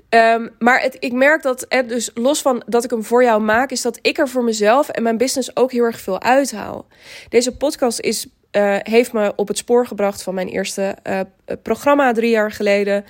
Um, 0.10 0.50
maar 0.60 0.82
het, 0.82 0.98
ik 1.00 1.13
merk 1.13 1.42
dat, 1.42 1.65
het 1.70 1.89
dus 1.89 2.12
los 2.13 2.42
van 2.42 2.63
dat 2.68 2.84
ik 2.84 2.89
hem 2.89 3.03
voor 3.03 3.24
jou 3.24 3.42
maak, 3.42 3.72
is 3.72 3.82
dat 3.82 4.00
ik 4.01 4.18
er 4.18 4.30
voor 4.30 4.44
mezelf 4.44 4.89
en 4.89 5.03
mijn 5.03 5.18
business 5.18 5.56
ook 5.56 5.72
heel 5.72 5.84
erg 5.84 6.00
veel 6.00 6.22
uithaal. 6.22 6.88
Deze 7.30 7.58
podcast 7.58 8.00
is 8.00 8.27
uh, 8.57 8.75
heeft 8.79 9.13
me 9.13 9.33
op 9.36 9.48
het 9.48 9.57
spoor 9.57 9.88
gebracht 9.88 10.24
van 10.24 10.33
mijn 10.33 10.48
eerste 10.48 10.98
uh, 11.07 11.19
programma 11.62 12.12
drie 12.12 12.29
jaar 12.29 12.51
geleden. 12.51 13.05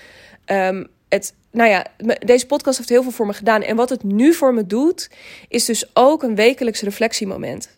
Um, 0.46 0.88
het, 1.10 1.34
nou 1.52 1.70
ja, 1.70 1.86
deze 2.20 2.46
podcast 2.46 2.78
heeft 2.78 2.90
heel 2.90 3.04
veel 3.04 3.12
voor 3.12 3.26
me 3.26 3.34
gedaan. 3.34 3.62
En 3.62 3.76
wat 3.76 3.90
het 3.90 4.04
nu 4.04 4.34
voor 4.34 4.54
me 4.54 4.66
doet, 4.66 5.10
is 5.48 5.66
dus 5.66 5.90
ook 5.94 6.24
een 6.24 6.36
wekelijks 6.36 6.82
reflectiemoment. 6.82 7.70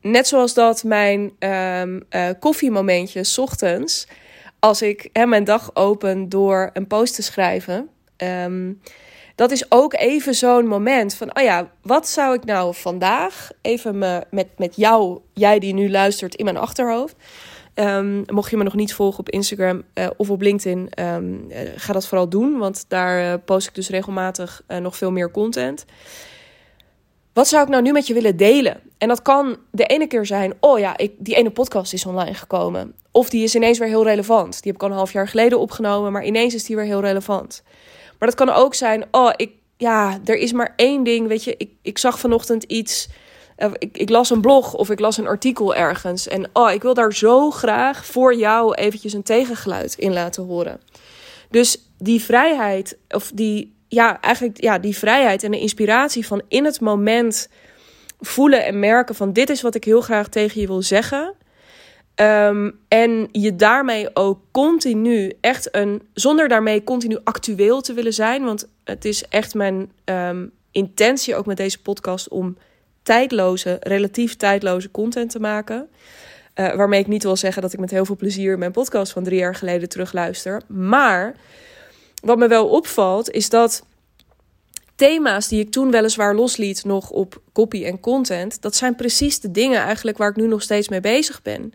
Net 0.00 0.26
zoals 0.26 0.54
dat 0.54 0.84
mijn 0.84 1.32
um, 1.38 2.02
uh, 2.10 2.28
koffiemomentje 2.38 3.24
s 3.24 3.38
ochtends, 3.38 4.06
als 4.58 4.82
ik 4.82 5.08
hè, 5.12 5.26
mijn 5.26 5.44
dag 5.44 5.70
open 5.74 6.28
door 6.28 6.70
een 6.72 6.86
post 6.86 7.14
te 7.14 7.22
schrijven. 7.22 7.88
Um, 8.16 8.80
dat 9.34 9.50
is 9.50 9.70
ook 9.70 9.94
even 9.94 10.34
zo'n 10.34 10.66
moment 10.66 11.14
van, 11.14 11.36
oh 11.38 11.42
ja, 11.42 11.70
wat 11.82 12.08
zou 12.08 12.34
ik 12.34 12.44
nou 12.44 12.74
vandaag 12.74 13.50
even 13.62 13.98
me, 13.98 14.24
met, 14.30 14.46
met 14.56 14.76
jou, 14.76 15.20
jij 15.32 15.58
die 15.58 15.74
nu 15.74 15.90
luistert, 15.90 16.34
in 16.34 16.44
mijn 16.44 16.56
achterhoofd. 16.56 17.16
Um, 17.74 18.24
mocht 18.26 18.50
je 18.50 18.56
me 18.56 18.64
nog 18.64 18.74
niet 18.74 18.94
volgen 18.94 19.18
op 19.18 19.30
Instagram 19.30 19.82
uh, 19.94 20.06
of 20.16 20.30
op 20.30 20.40
LinkedIn, 20.40 20.90
um, 20.98 21.46
uh, 21.50 21.58
ga 21.76 21.92
dat 21.92 22.06
vooral 22.06 22.28
doen, 22.28 22.58
want 22.58 22.84
daar 22.88 23.32
uh, 23.32 23.34
post 23.44 23.68
ik 23.68 23.74
dus 23.74 23.88
regelmatig 23.88 24.62
nog 24.80 24.96
veel 24.96 25.10
meer 25.10 25.30
content. 25.30 25.84
Wat 27.32 27.48
zou 27.48 27.62
ik 27.62 27.68
nou 27.68 27.82
nu 27.82 27.92
met 27.92 28.06
je 28.06 28.14
willen 28.14 28.36
delen? 28.36 28.80
En 28.98 29.08
dat 29.08 29.22
kan 29.22 29.56
de 29.70 29.84
ene 29.84 30.06
keer 30.06 30.26
zijn, 30.26 30.54
oh 30.60 30.78
ja, 30.78 30.96
die 31.18 31.36
ene 31.36 31.50
podcast 31.50 31.92
is 31.92 32.06
online 32.06 32.34
gekomen. 32.34 32.94
Of 33.10 33.30
die 33.30 33.44
is 33.44 33.54
ineens 33.54 33.78
weer 33.78 33.88
heel 33.88 34.04
relevant. 34.04 34.52
Die 34.62 34.72
heb 34.72 34.74
ik 34.74 34.82
al 34.82 34.88
een 34.88 34.96
half 34.96 35.12
jaar 35.12 35.28
geleden 35.28 35.58
opgenomen, 35.58 36.12
maar 36.12 36.24
ineens 36.24 36.54
is 36.54 36.64
die 36.64 36.76
weer 36.76 36.84
heel 36.84 37.00
relevant. 37.00 37.62
Maar 38.18 38.28
dat 38.28 38.34
kan 38.34 38.50
ook 38.50 38.74
zijn, 38.74 39.04
oh, 39.10 39.30
ik, 39.36 39.50
ja, 39.76 40.18
er 40.24 40.36
is 40.36 40.52
maar 40.52 40.72
één 40.76 41.04
ding, 41.04 41.28
weet 41.28 41.44
je, 41.44 41.54
ik, 41.56 41.70
ik 41.82 41.98
zag 41.98 42.18
vanochtend 42.18 42.62
iets, 42.62 43.08
uh, 43.58 43.70
ik, 43.78 43.98
ik 43.98 44.08
las 44.08 44.30
een 44.30 44.40
blog 44.40 44.74
of 44.74 44.90
ik 44.90 45.00
las 45.00 45.16
een 45.16 45.26
artikel 45.26 45.74
ergens 45.74 46.28
en 46.28 46.50
oh, 46.52 46.72
ik 46.72 46.82
wil 46.82 46.94
daar 46.94 47.14
zo 47.14 47.50
graag 47.50 48.06
voor 48.06 48.34
jou 48.34 48.74
eventjes 48.74 49.12
een 49.12 49.22
tegengeluid 49.22 49.94
in 49.94 50.12
laten 50.12 50.44
horen. 50.44 50.80
Dus 51.50 51.78
die 51.98 52.22
vrijheid, 52.22 52.98
of 53.08 53.30
die, 53.34 53.76
ja, 53.88 54.20
eigenlijk, 54.20 54.62
ja, 54.62 54.78
die 54.78 54.96
vrijheid 54.96 55.42
en 55.42 55.50
de 55.50 55.60
inspiratie 55.60 56.26
van 56.26 56.42
in 56.48 56.64
het 56.64 56.80
moment 56.80 57.48
voelen 58.20 58.64
en 58.64 58.78
merken 58.78 59.14
van 59.14 59.32
dit 59.32 59.50
is 59.50 59.62
wat 59.62 59.74
ik 59.74 59.84
heel 59.84 60.00
graag 60.00 60.28
tegen 60.28 60.60
je 60.60 60.66
wil 60.66 60.82
zeggen. 60.82 61.34
Ehm, 62.14 62.70
en 62.88 63.28
je 63.32 63.56
daarmee 63.56 64.08
ook 64.12 64.40
continu 64.50 65.32
echt 65.40 65.76
een, 65.76 66.02
zonder 66.12 66.48
daarmee 66.48 66.84
continu 66.84 67.18
actueel 67.24 67.80
te 67.80 67.92
willen 67.92 68.12
zijn. 68.12 68.44
Want 68.44 68.68
het 68.84 69.04
is 69.04 69.28
echt 69.28 69.54
mijn 69.54 69.92
um, 70.04 70.52
intentie 70.70 71.36
ook 71.36 71.46
met 71.46 71.56
deze 71.56 71.82
podcast 71.82 72.28
om 72.28 72.56
tijdloze, 73.02 73.76
relatief 73.80 74.36
tijdloze 74.36 74.90
content 74.90 75.30
te 75.30 75.40
maken. 75.40 75.88
Uh, 76.54 76.74
waarmee 76.74 77.00
ik 77.00 77.06
niet 77.06 77.22
wil 77.22 77.36
zeggen 77.36 77.62
dat 77.62 77.72
ik 77.72 77.78
met 77.78 77.90
heel 77.90 78.04
veel 78.04 78.16
plezier 78.16 78.58
mijn 78.58 78.72
podcast 78.72 79.12
van 79.12 79.24
drie 79.24 79.38
jaar 79.38 79.54
geleden 79.54 79.88
terugluister. 79.88 80.62
Maar 80.66 81.34
wat 82.22 82.38
me 82.38 82.48
wel 82.48 82.68
opvalt 82.68 83.30
is 83.30 83.48
dat 83.48 83.84
thema's 84.94 85.48
die 85.48 85.60
ik 85.60 85.70
toen 85.70 85.90
weliswaar 85.90 86.34
losliet 86.34 86.84
nog 86.84 87.10
op 87.10 87.42
copy 87.52 87.84
en 87.84 88.00
content, 88.00 88.62
dat 88.62 88.76
zijn 88.76 88.94
precies 88.94 89.40
de 89.40 89.50
dingen 89.50 89.80
eigenlijk 89.80 90.18
waar 90.18 90.30
ik 90.30 90.36
nu 90.36 90.46
nog 90.46 90.62
steeds 90.62 90.88
mee 90.88 91.00
bezig 91.00 91.42
ben. 91.42 91.72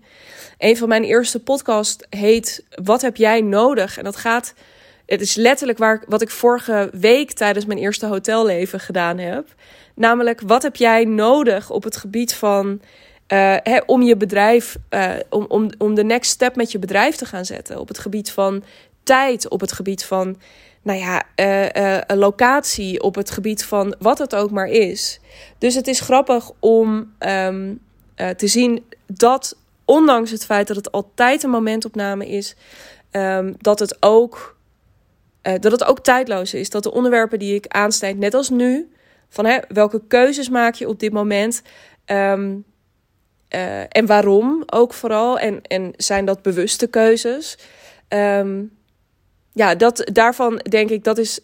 Een 0.58 0.78
van 0.78 0.88
mijn 0.88 1.04
eerste 1.04 1.40
podcasts 1.40 2.06
heet 2.10 2.66
Wat 2.84 3.02
heb 3.02 3.16
jij 3.16 3.42
nodig? 3.42 3.98
En 3.98 4.04
dat 4.04 4.16
gaat, 4.16 4.54
het 5.06 5.22
is 5.22 5.36
letterlijk 5.36 5.78
waar, 5.78 6.04
wat 6.08 6.22
ik 6.22 6.30
vorige 6.30 6.90
week 6.92 7.32
tijdens 7.32 7.66
mijn 7.66 7.80
eerste 7.80 8.06
hotelleven 8.06 8.80
gedaan 8.80 9.18
heb. 9.18 9.48
Namelijk, 9.96 10.42
wat 10.42 10.64
heb 10.64 10.76
jij 10.76 11.06
nodig 11.06 11.70
op 11.70 11.84
het 11.84 11.98
gebied 11.98 12.34
van 12.34 12.82
uh, 13.34 13.58
om 13.86 14.02
je 14.02 14.18
bedrijf, 14.18 14.78
uh, 14.90 15.12
om, 15.30 15.46
om, 15.48 15.70
om 15.78 15.96
de 15.96 16.04
next 16.04 16.32
step 16.32 16.56
met 16.56 16.72
je 16.72 16.80
bedrijf 16.80 17.16
te 17.16 17.26
gaan 17.26 17.46
zetten. 17.46 17.80
Op 17.80 17.88
het 17.88 18.00
gebied 18.00 18.32
van 18.32 18.64
tijd, 19.04 19.48
op 19.48 19.60
het 19.60 19.72
gebied 19.72 20.06
van 20.06 20.38
nou 20.82 21.00
ja, 21.00 21.24
uh, 22.08 22.18
locatie, 22.18 23.02
op 23.02 23.16
het 23.16 23.32
gebied 23.32 23.66
van 23.66 23.96
wat 24.00 24.18
het 24.18 24.36
ook 24.36 24.52
maar 24.52 24.68
is. 24.68 25.20
Dus 25.58 25.76
het 25.76 25.88
is 25.88 26.00
grappig 26.00 26.52
om 26.60 27.14
um, 27.20 27.80
uh, 28.16 28.30
te 28.30 28.48
zien 28.48 28.86
dat, 29.08 29.58
ondanks 29.86 30.32
het 30.32 30.46
feit 30.46 30.68
dat 30.68 30.76
het 30.76 30.92
altijd 30.92 31.44
een 31.44 31.50
momentopname 31.50 32.28
is, 32.28 32.56
um, 33.12 33.56
dat 33.58 33.80
het 33.80 33.98
ook. 34.00 34.58
dat 35.42 35.72
het 35.72 35.84
ook 35.84 36.00
tijdloos 36.00 36.54
is. 36.54 36.70
Dat 36.70 36.84
de 36.84 36.92
onderwerpen 36.92 37.40
die 37.40 37.56
ik 37.56 37.68
aansnijd, 37.68 38.18
net 38.18 38.34
als 38.34 38.50
nu, 38.50 38.92
van 39.30 39.46
hè, 39.46 39.58
welke 39.68 40.02
keuzes 40.08 40.50
maak 40.50 40.74
je 40.74 40.88
op 40.88 41.00
dit 41.00 41.12
moment? 41.12 41.62
Um, 42.06 42.66
en 43.90 44.06
waarom 44.06 44.64
ook 44.66 44.94
vooral? 44.94 45.40
En, 45.40 45.62
en 45.62 45.94
zijn 45.98 46.26
dat 46.26 46.42
bewuste 46.42 46.88
keuzes? 46.88 47.58
Um, 48.10 48.79
ja, 49.54 49.76
dat, 49.76 50.10
daarvan 50.14 50.56
denk 50.58 50.90
ik 50.90 51.04
dat 51.04 51.18
is 51.18 51.40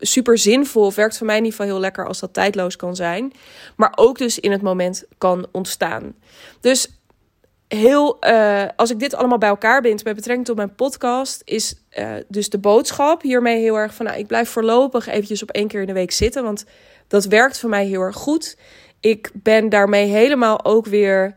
super 0.00 0.38
zinvol. 0.38 0.84
Of 0.84 0.94
werkt 0.94 1.16
voor 1.16 1.26
mij 1.26 1.36
in 1.36 1.44
ieder 1.44 1.58
geval 1.58 1.74
heel 1.74 1.82
lekker 1.82 2.06
als 2.06 2.20
dat 2.20 2.32
tijdloos 2.32 2.76
kan 2.76 2.96
zijn. 2.96 3.32
Maar 3.76 3.92
ook 3.96 4.18
dus 4.18 4.38
in 4.38 4.50
het 4.50 4.62
moment 4.62 5.04
kan 5.18 5.46
ontstaan. 5.52 6.14
Dus 6.60 6.88
heel, 7.68 8.16
uh, 8.20 8.64
als 8.76 8.90
ik 8.90 8.98
dit 8.98 9.14
allemaal 9.14 9.38
bij 9.38 9.48
elkaar 9.48 9.80
bind 9.80 10.04
met 10.04 10.14
betrekking 10.14 10.46
tot 10.46 10.56
mijn 10.56 10.74
podcast, 10.74 11.42
is 11.44 11.74
uh, 11.98 12.10
dus 12.28 12.50
de 12.50 12.58
boodschap 12.58 13.22
hiermee 13.22 13.60
heel 13.60 13.76
erg 13.76 13.94
van, 13.94 14.06
nou, 14.06 14.18
ik 14.18 14.26
blijf 14.26 14.48
voorlopig 14.48 15.06
eventjes 15.06 15.42
op 15.42 15.50
één 15.50 15.68
keer 15.68 15.80
in 15.80 15.86
de 15.86 15.92
week 15.92 16.12
zitten, 16.12 16.42
want 16.42 16.64
dat 17.08 17.24
werkt 17.24 17.58
voor 17.58 17.70
mij 17.70 17.86
heel 17.86 18.00
erg 18.00 18.16
goed. 18.16 18.56
Ik 19.00 19.30
ben 19.34 19.68
daarmee 19.68 20.06
helemaal 20.06 20.64
ook 20.64 20.86
weer, 20.86 21.34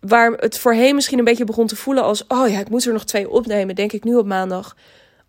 waar 0.00 0.30
het 0.32 0.58
voorheen 0.58 0.94
misschien 0.94 1.18
een 1.18 1.24
beetje 1.24 1.44
begon 1.44 1.66
te 1.66 1.76
voelen 1.76 2.02
als, 2.02 2.26
oh 2.26 2.48
ja, 2.48 2.58
ik 2.58 2.68
moet 2.68 2.84
er 2.84 2.92
nog 2.92 3.04
twee 3.04 3.30
opnemen, 3.30 3.74
denk 3.74 3.92
ik 3.92 4.04
nu 4.04 4.14
op 4.14 4.26
maandag 4.26 4.76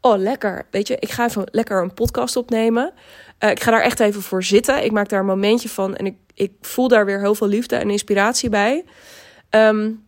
oh 0.03 0.17
lekker, 0.17 0.65
weet 0.71 0.87
je, 0.87 0.97
ik 0.99 1.11
ga 1.11 1.25
even 1.25 1.43
lekker 1.51 1.81
een 1.81 1.93
podcast 1.93 2.35
opnemen. 2.35 2.93
Uh, 3.39 3.49
ik 3.49 3.59
ga 3.59 3.71
daar 3.71 3.81
echt 3.81 3.99
even 3.99 4.21
voor 4.21 4.43
zitten. 4.43 4.83
Ik 4.83 4.91
maak 4.91 5.09
daar 5.09 5.19
een 5.19 5.25
momentje 5.25 5.69
van 5.69 5.95
en 5.95 6.05
ik, 6.05 6.15
ik 6.33 6.51
voel 6.61 6.87
daar 6.87 7.05
weer 7.05 7.19
heel 7.19 7.35
veel 7.35 7.47
liefde 7.47 7.75
en 7.75 7.89
inspiratie 7.89 8.49
bij. 8.49 8.83
Um, 9.49 10.03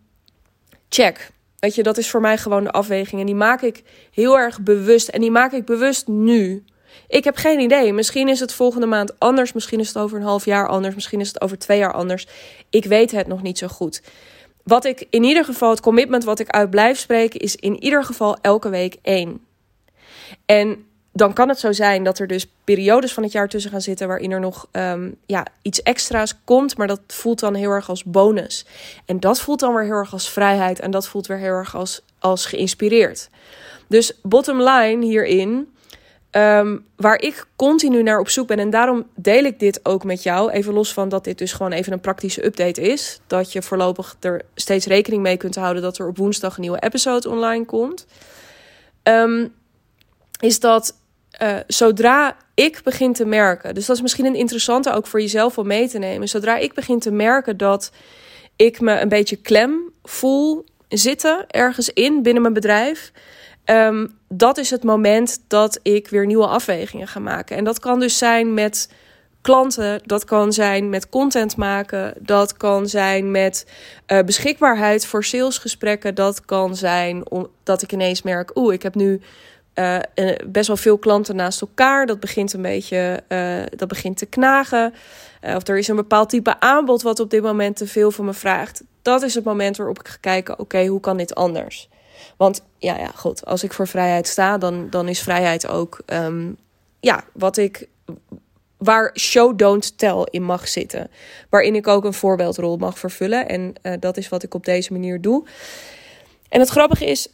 check. 0.90 1.32
Weet 1.60 1.76
je, 1.76 1.84
dat 1.84 1.98
is 1.98 2.10
voor 2.10 2.22
mij 2.22 2.38
gewoon 2.38 2.64
de 2.64 2.72
afweging. 2.72 3.20
En 3.20 3.26
die 3.26 3.36
maak 3.36 3.62
ik 3.62 3.84
heel 4.12 4.38
erg 4.38 4.62
bewust. 4.62 5.08
En 5.08 5.22
die 5.22 5.32
maak 5.32 5.52
ik 5.52 5.66
bewust 5.66 6.08
nu. 6.08 6.64
Ik 7.08 7.24
heb 7.24 7.36
geen 7.36 7.60
idee. 7.60 7.94
Misschien 7.94 8.28
is 8.28 8.40
het 8.40 8.54
volgende 8.54 8.88
maand 8.88 9.20
anders. 9.20 9.54
Misschien 9.54 9.80
is 9.80 9.88
het 9.88 9.98
over 9.98 10.18
een 10.18 10.26
half 10.26 10.46
jaar 10.46 10.68
anders. 10.68 10.96
Misschien 10.96 11.20
is 11.20 11.28
het 11.28 11.42
over 11.42 11.58
twee 11.58 11.78
jaar 11.78 11.94
anders. 11.94 12.28
Ik 12.70 12.86
weet 12.86 13.12
het 13.12 13.28
nog 13.28 13.42
niet 13.42 13.58
zo 13.58 13.68
goed. 13.68 14.02
Wat 14.64 14.86
ik 14.86 15.08
in 15.10 15.24
ieder 15.24 15.46
geval, 15.46 15.70
het 15.70 15.82
commitment 15.82 16.24
wat 16.24 16.40
ik 16.40 16.50
uit 16.50 16.70
blijf 16.70 16.98
spreken, 16.98 17.40
is 17.40 17.56
in 17.56 17.84
ieder 17.84 18.04
geval 18.04 18.38
elke 18.42 18.70
week 18.70 18.96
één. 19.02 19.45
En 20.46 20.86
dan 21.16 21.34
kan 21.34 21.50
het 21.50 21.60
zo 21.60 21.72
zijn 21.72 22.04
dat 22.04 22.20
er 22.20 22.28
dus 22.28 22.48
periodes 22.64 23.14
van 23.14 23.24
het 23.24 23.32
jaar 23.32 23.50
tussen 23.50 23.72
gaan 23.72 23.82
zitten 23.82 24.08
waarin 24.08 24.32
er 24.32 24.40
nog 24.40 24.68
um, 24.72 25.16
ja, 25.26 25.46
iets 25.62 25.84
extra's 25.84 26.34
komt, 26.44 26.78
maar 26.78 26.88
dat 26.88 27.02
voelt 27.08 27.40
dan 27.40 27.54
heel 27.54 27.70
erg 27.70 27.90
als 27.90 28.04
bonus. 28.04 28.66
En 29.06 29.20
dat 29.20 29.40
voelt 29.40 29.60
dan 29.60 29.74
weer 29.74 29.84
heel 29.84 29.94
erg 29.94 30.14
als 30.14 30.30
vrijheid 30.30 30.80
en 30.80 30.92
dat 30.92 31.08
voelt 31.08 31.28
weer 31.28 31.38
heel 31.38 31.54
erg 31.54 31.76
als, 31.76 32.02
als 32.20 32.46
geïnspireerd. 32.46 33.30
Dus 33.88 34.20
bottom 34.22 34.62
line 34.62 35.06
hierin, 35.06 35.74
um, 36.32 36.86
waar 36.96 37.22
ik 37.22 37.46
continu 37.56 38.04
naar 38.04 38.20
op 38.20 38.30
zoek 38.30 38.48
ben, 38.48 38.60
en 38.60 38.70
daarom 38.70 39.06
deel 39.16 39.44
ik 39.44 39.60
dit 39.60 39.80
ook 39.84 40.04
met 40.04 40.24
jou, 40.24 40.52
even 40.52 40.74
los 40.74 40.94
van 40.94 41.10
dat 41.10 41.24
dit 41.24 41.38
dus 41.38 41.54
gewoon 41.54 41.72
even 41.72 41.94
een 41.94 42.00
praktische 42.00 42.46
update 42.46 42.82
is, 42.82 43.20
dat 43.28 43.52
je 43.52 43.62
voorlopig 43.62 44.16
er 44.20 44.42
steeds 44.56 44.86
rekening 44.86 45.22
mee 45.22 45.38
kunt 45.38 45.56
houden 45.56 45.82
dat 45.82 45.98
er 45.98 46.08
op 46.08 46.18
woensdag 46.18 46.56
een 46.56 46.62
nieuwe 46.62 46.84
episode 46.84 47.30
online 47.30 47.66
komt. 47.66 48.06
Um, 49.04 49.54
is 50.40 50.60
dat 50.60 50.96
uh, 51.42 51.58
zodra 51.68 52.38
ik 52.54 52.82
begin 52.84 53.14
te 53.14 53.26
merken, 53.26 53.76
dus 53.76 53.86
dat 53.86 53.96
is 53.96 54.02
misschien 54.02 54.26
een 54.26 54.36
interessante 54.36 54.94
ook 54.94 55.08
voor 55.08 55.22
jezelf 55.22 55.58
om 55.58 55.68
mee 55.68 55.90
te 55.90 55.98
nemen. 55.98 56.28
Zodra 56.28 56.58
ik 56.58 56.74
begin 56.74 57.00
te 57.00 57.12
merken 57.12 57.58
dat 57.58 57.92
ik 58.56 58.80
me 58.82 59.00
een 59.00 59.10
beetje 59.10 59.36
klem 59.36 59.92
voel 60.04 60.66
zitten 60.90 61.46
ergens 61.48 61.90
in 61.90 62.24
binnen 62.24 62.42
mijn 62.42 62.54
bedrijf. 62.54 63.12
Um, 63.66 64.18
dat 64.28 64.58
is 64.58 64.70
het 64.70 64.84
moment 64.84 65.40
dat 65.48 65.80
ik 65.82 66.08
weer 66.08 66.26
nieuwe 66.26 66.48
afwegingen 66.48 67.08
ga 67.08 67.20
maken. 67.20 67.58
En 67.58 67.64
dat 67.64 67.80
kan 67.80 68.00
dus 68.00 68.18
zijn 68.18 68.54
met 68.54 68.90
klanten, 69.42 70.02
dat 70.06 70.24
kan 70.24 70.54
zijn 70.54 70.90
met 70.90 71.10
content 71.10 71.58
maken, 71.58 72.14
dat 72.20 72.58
kan 72.58 72.88
zijn 72.88 73.32
met 73.32 73.66
uh, 74.08 74.20
beschikbaarheid 74.20 75.06
voor 75.06 75.24
salesgesprekken, 75.24 76.16
dat 76.16 76.46
kan 76.46 76.76
zijn 76.76 77.32
omdat 77.32 77.82
ik 77.82 77.92
ineens 77.92 78.22
merk, 78.22 78.58
oeh, 78.58 78.74
ik 78.74 78.84
heb 78.84 78.96
nu 78.96 79.22
uh, 79.76 80.00
best 80.48 80.68
wel 80.68 80.78
veel 80.78 80.98
klanten 80.98 81.36
naast 81.36 81.62
elkaar. 81.62 82.06
Dat 82.06 82.20
begint 82.20 82.54
een 82.54 82.62
beetje 82.62 83.24
uh, 83.30 83.64
dat 83.76 83.88
begint 83.88 84.18
te 84.18 84.26
knagen. 84.26 84.94
Of 85.56 85.68
er 85.68 85.78
is 85.78 85.88
een 85.88 85.96
bepaald 85.96 86.30
type 86.30 86.60
aanbod 86.60 87.02
wat 87.02 87.20
op 87.20 87.30
dit 87.30 87.42
moment 87.42 87.76
te 87.76 87.88
veel 87.88 88.12
van 88.12 88.26
me 88.26 88.34
vraagt. 88.34 88.84
Dat 89.02 89.22
is 89.22 89.36
het 89.36 89.44
moment 89.44 89.78
waarop 89.78 90.00
ik 90.00 90.08
ga 90.08 90.18
kijken: 90.20 90.60
oké, 90.60 90.86
hoe 90.86 91.00
kan 91.00 91.18
dit 91.18 91.36
anders? 91.36 91.90
Want 92.38 92.64
ja, 92.78 92.98
ja, 92.98 93.12
goed, 93.16 93.46
als 93.46 93.64
ik 93.64 93.74
voor 93.74 93.88
vrijheid 93.88 94.28
sta, 94.28 94.58
dan, 94.58 94.90
dan 94.90 95.08
is 95.08 95.22
vrijheid 95.22 95.68
ook 95.68 96.02
um, 96.06 96.58
ja, 97.00 97.24
wat 97.34 97.58
ik. 97.58 97.88
Waar 98.78 99.12
show 99.20 99.58
don't 99.58 99.98
tell 99.98 100.28
in 100.30 100.44
mag 100.44 100.68
zitten. 100.68 101.10
Waarin 101.50 101.76
ik 101.76 101.88
ook 101.88 102.04
een 102.06 102.14
voorbeeldrol 102.14 102.78
mag 102.78 103.00
vervullen. 103.00 103.48
En 103.48 103.76
dat 104.00 104.18
is 104.18 104.30
wat 104.30 104.44
ik 104.44 104.54
op 104.54 104.66
deze 104.66 104.92
manier 104.92 105.22
doe. 105.22 105.46
En 106.50 106.60
het 106.60 106.70
grappige 106.70 107.06
is, 107.06 107.28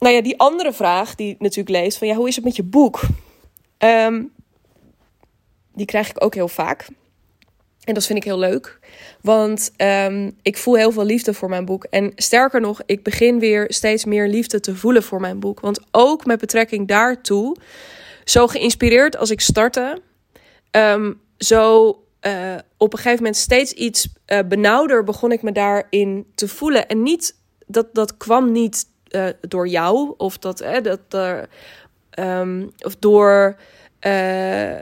nou 0.00 0.14
ja, 0.14 0.22
die 0.22 0.38
andere 0.38 0.72
vraag 0.72 1.14
die 1.14 1.36
natuurlijk 1.38 1.76
leest: 1.76 1.98
van 1.98 2.06
ja, 2.08 2.14
hoe 2.14 2.28
is 2.28 2.36
het 2.36 2.44
met 2.44 2.56
je 2.56 2.62
boek? 2.62 3.00
Um, 3.78 4.32
die 5.74 5.86
krijg 5.86 6.10
ik 6.10 6.24
ook 6.24 6.34
heel 6.34 6.48
vaak. 6.48 6.88
En 7.84 7.94
dat 7.94 8.06
vind 8.06 8.18
ik 8.18 8.24
heel 8.24 8.38
leuk. 8.38 8.78
Want 9.20 9.72
um, 9.76 10.36
ik 10.42 10.56
voel 10.58 10.76
heel 10.76 10.92
veel 10.92 11.04
liefde 11.04 11.34
voor 11.34 11.48
mijn 11.48 11.64
boek. 11.64 11.84
En 11.84 12.12
sterker 12.14 12.60
nog, 12.60 12.82
ik 12.86 13.02
begin 13.02 13.38
weer 13.38 13.64
steeds 13.68 14.04
meer 14.04 14.28
liefde 14.28 14.60
te 14.60 14.76
voelen 14.76 15.02
voor 15.02 15.20
mijn 15.20 15.40
boek. 15.40 15.60
Want 15.60 15.80
ook 15.90 16.26
met 16.26 16.40
betrekking 16.40 16.88
daartoe, 16.88 17.56
zo 18.24 18.46
geïnspireerd 18.46 19.16
als 19.16 19.30
ik 19.30 19.40
startte, 19.40 20.02
um, 20.70 21.20
zo 21.38 21.88
uh, 22.26 22.54
op 22.76 22.92
een 22.92 22.98
gegeven 22.98 23.22
moment 23.22 23.36
steeds 23.36 23.72
iets 23.72 24.08
uh, 24.26 24.38
benauwder 24.48 25.04
begon 25.04 25.32
ik 25.32 25.42
me 25.42 25.52
daarin 25.52 26.26
te 26.34 26.48
voelen. 26.48 26.88
En 26.88 27.02
niet, 27.02 27.36
dat, 27.66 27.94
dat 27.94 28.16
kwam 28.16 28.52
niet 28.52 28.86
uh, 29.10 29.26
door 29.40 29.68
jou 29.68 30.14
of 30.16 30.38
dat, 30.38 30.64
dat 30.82 31.00
er, 31.08 31.48
um, 32.18 32.72
of 32.78 32.96
door. 32.96 33.56
Uh, 34.06 34.78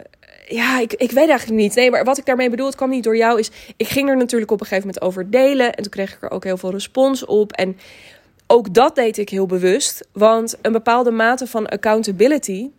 ja, 0.46 0.80
ik, 0.80 0.92
ik 0.92 1.10
weet 1.10 1.28
eigenlijk 1.28 1.60
niet. 1.60 1.74
Nee, 1.74 1.90
maar 1.90 2.04
wat 2.04 2.18
ik 2.18 2.26
daarmee 2.26 2.50
bedoel, 2.50 2.66
het 2.66 2.76
kwam 2.76 2.90
niet 2.90 3.04
door 3.04 3.16
jou, 3.16 3.38
is. 3.38 3.50
Ik 3.76 3.88
ging 3.88 4.08
er 4.08 4.16
natuurlijk 4.16 4.50
op 4.50 4.60
een 4.60 4.66
gegeven 4.66 4.86
moment 4.86 5.04
over 5.04 5.30
delen. 5.30 5.74
En 5.74 5.82
toen 5.82 5.92
kreeg 5.92 6.14
ik 6.14 6.22
er 6.22 6.30
ook 6.30 6.44
heel 6.44 6.56
veel 6.56 6.70
respons 6.70 7.24
op. 7.24 7.52
En 7.52 7.76
ook 8.46 8.74
dat 8.74 8.94
deed 8.94 9.18
ik 9.18 9.28
heel 9.28 9.46
bewust. 9.46 10.08
Want 10.12 10.56
een 10.62 10.72
bepaalde 10.72 11.10
mate 11.10 11.46
van 11.46 11.66
accountability. 11.66 12.70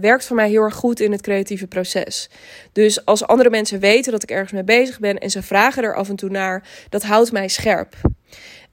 Werkt 0.00 0.26
voor 0.26 0.36
mij 0.36 0.48
heel 0.48 0.62
erg 0.62 0.74
goed 0.74 1.00
in 1.00 1.12
het 1.12 1.20
creatieve 1.20 1.66
proces. 1.66 2.30
Dus 2.72 3.04
als 3.04 3.26
andere 3.26 3.50
mensen 3.50 3.80
weten 3.80 4.12
dat 4.12 4.22
ik 4.22 4.30
ergens 4.30 4.52
mee 4.52 4.64
bezig 4.64 5.00
ben 5.00 5.18
en 5.18 5.30
ze 5.30 5.42
vragen 5.42 5.82
er 5.82 5.94
af 5.94 6.08
en 6.08 6.16
toe 6.16 6.30
naar, 6.30 6.68
dat 6.88 7.02
houdt 7.02 7.32
mij 7.32 7.48
scherp. 7.48 7.94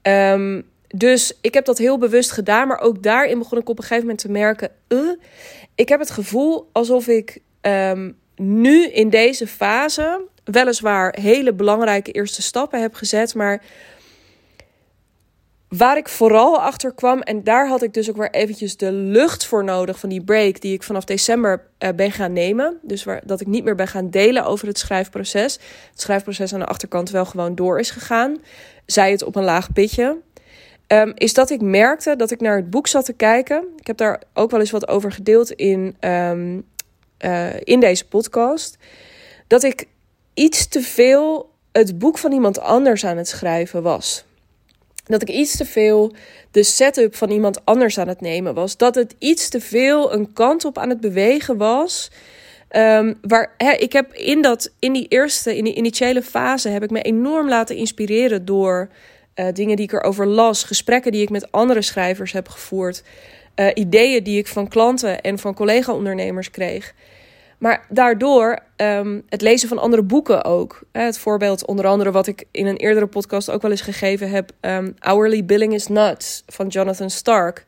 Um, 0.02 0.69
dus 0.94 1.32
ik 1.40 1.54
heb 1.54 1.64
dat 1.64 1.78
heel 1.78 1.98
bewust 1.98 2.30
gedaan. 2.30 2.68
Maar 2.68 2.80
ook 2.80 3.02
daarin 3.02 3.38
begon 3.38 3.58
ik 3.58 3.68
op 3.68 3.76
een 3.76 3.82
gegeven 3.82 4.02
moment 4.02 4.20
te 4.20 4.30
merken. 4.30 4.70
Uh, 4.88 5.10
ik 5.74 5.88
heb 5.88 6.00
het 6.00 6.10
gevoel 6.10 6.68
alsof 6.72 7.06
ik 7.06 7.38
um, 7.60 8.18
nu 8.36 8.86
in 8.86 9.10
deze 9.10 9.46
fase 9.46 10.28
weliswaar 10.44 11.16
hele 11.20 11.52
belangrijke 11.52 12.12
eerste 12.12 12.42
stappen 12.42 12.80
heb 12.80 12.94
gezet. 12.94 13.34
Maar 13.34 13.62
waar 15.68 15.96
ik 15.96 16.08
vooral 16.08 16.60
achter 16.60 16.94
kwam, 16.94 17.20
en 17.20 17.44
daar 17.44 17.68
had 17.68 17.82
ik 17.82 17.94
dus 17.94 18.10
ook 18.10 18.16
weer 18.16 18.30
eventjes 18.30 18.76
de 18.76 18.92
lucht 18.92 19.44
voor 19.44 19.64
nodig 19.64 19.98
van 19.98 20.08
die 20.08 20.24
break 20.24 20.60
die 20.60 20.74
ik 20.74 20.82
vanaf 20.82 21.04
december 21.04 21.66
uh, 21.78 21.88
ben 21.96 22.12
gaan 22.12 22.32
nemen. 22.32 22.78
Dus 22.82 23.04
waar, 23.04 23.22
dat 23.26 23.40
ik 23.40 23.46
niet 23.46 23.64
meer 23.64 23.74
ben 23.74 23.88
gaan 23.88 24.10
delen 24.10 24.44
over 24.44 24.66
het 24.66 24.78
schrijfproces. 24.78 25.58
Het 25.90 26.00
schrijfproces 26.00 26.52
aan 26.52 26.60
de 26.60 26.66
achterkant 26.66 27.10
wel 27.10 27.24
gewoon 27.24 27.54
door 27.54 27.78
is 27.78 27.90
gegaan. 27.90 28.38
Zij 28.86 29.10
het 29.10 29.22
op 29.22 29.36
een 29.36 29.44
laag 29.44 29.72
pitje. 29.72 30.16
Um, 30.92 31.12
is 31.14 31.34
dat 31.34 31.50
ik 31.50 31.60
merkte 31.60 32.16
dat 32.16 32.30
ik 32.30 32.40
naar 32.40 32.56
het 32.56 32.70
boek 32.70 32.86
zat 32.86 33.04
te 33.04 33.12
kijken. 33.12 33.64
Ik 33.76 33.86
heb 33.86 33.96
daar 33.96 34.22
ook 34.34 34.50
wel 34.50 34.60
eens 34.60 34.70
wat 34.70 34.88
over 34.88 35.12
gedeeld 35.12 35.50
in, 35.50 35.96
um, 36.00 36.66
uh, 37.24 37.60
in 37.60 37.80
deze 37.80 38.08
podcast. 38.08 38.76
Dat 39.46 39.62
ik 39.62 39.86
iets 40.34 40.68
te 40.68 40.80
veel 40.80 41.50
het 41.72 41.98
boek 41.98 42.18
van 42.18 42.32
iemand 42.32 42.60
anders 42.60 43.04
aan 43.04 43.16
het 43.16 43.28
schrijven 43.28 43.82
was. 43.82 44.24
Dat 45.04 45.22
ik 45.22 45.28
iets 45.28 45.56
te 45.56 45.64
veel 45.64 46.14
de 46.50 46.62
setup 46.62 47.14
van 47.14 47.30
iemand 47.30 47.64
anders 47.64 47.98
aan 47.98 48.08
het 48.08 48.20
nemen 48.20 48.54
was. 48.54 48.76
Dat 48.76 48.94
het 48.94 49.14
iets 49.18 49.48
te 49.48 49.60
veel 49.60 50.12
een 50.12 50.32
kant 50.32 50.64
op 50.64 50.78
aan 50.78 50.88
het 50.88 51.00
bewegen 51.00 51.56
was. 51.56 52.10
Um, 52.76 53.18
waar, 53.22 53.54
ik 53.78 53.92
heb 53.92 54.12
in, 54.12 54.42
dat, 54.42 54.72
in 54.78 54.92
die 54.92 55.06
eerste, 55.08 55.56
in 55.56 55.64
die 55.64 55.74
initiële 55.74 56.22
fase, 56.22 56.68
heb 56.68 56.82
ik 56.82 56.90
me 56.90 57.02
enorm 57.02 57.48
laten 57.48 57.76
inspireren 57.76 58.44
door 58.44 58.88
uh, 59.34 59.46
dingen 59.52 59.76
die 59.76 59.84
ik 59.84 59.92
erover 59.92 60.26
las, 60.26 60.64
gesprekken 60.64 61.12
die 61.12 61.22
ik 61.22 61.30
met 61.30 61.52
andere 61.52 61.82
schrijvers 61.82 62.32
heb 62.32 62.48
gevoerd, 62.48 63.02
uh, 63.56 63.66
ideeën 63.74 64.22
die 64.22 64.38
ik 64.38 64.46
van 64.46 64.68
klanten 64.68 65.20
en 65.20 65.38
van 65.38 65.54
collega-ondernemers 65.54 66.50
kreeg. 66.50 66.94
Maar 67.58 67.86
daardoor 67.88 68.58
um, 68.76 69.22
het 69.28 69.40
lezen 69.40 69.68
van 69.68 69.78
andere 69.78 70.02
boeken 70.02 70.44
ook. 70.44 70.82
Het 70.92 71.18
voorbeeld 71.18 71.66
onder 71.66 71.86
andere 71.86 72.10
wat 72.10 72.26
ik 72.26 72.44
in 72.50 72.66
een 72.66 72.76
eerdere 72.76 73.06
podcast 73.06 73.50
ook 73.50 73.62
wel 73.62 73.70
eens 73.70 73.80
gegeven 73.80 74.30
heb. 74.30 74.50
Um, 74.60 74.94
Hourly 74.98 75.44
Billing 75.44 75.74
is 75.74 75.86
Nuts 75.86 76.42
van 76.46 76.66
Jonathan 76.66 77.10
Stark. 77.10 77.64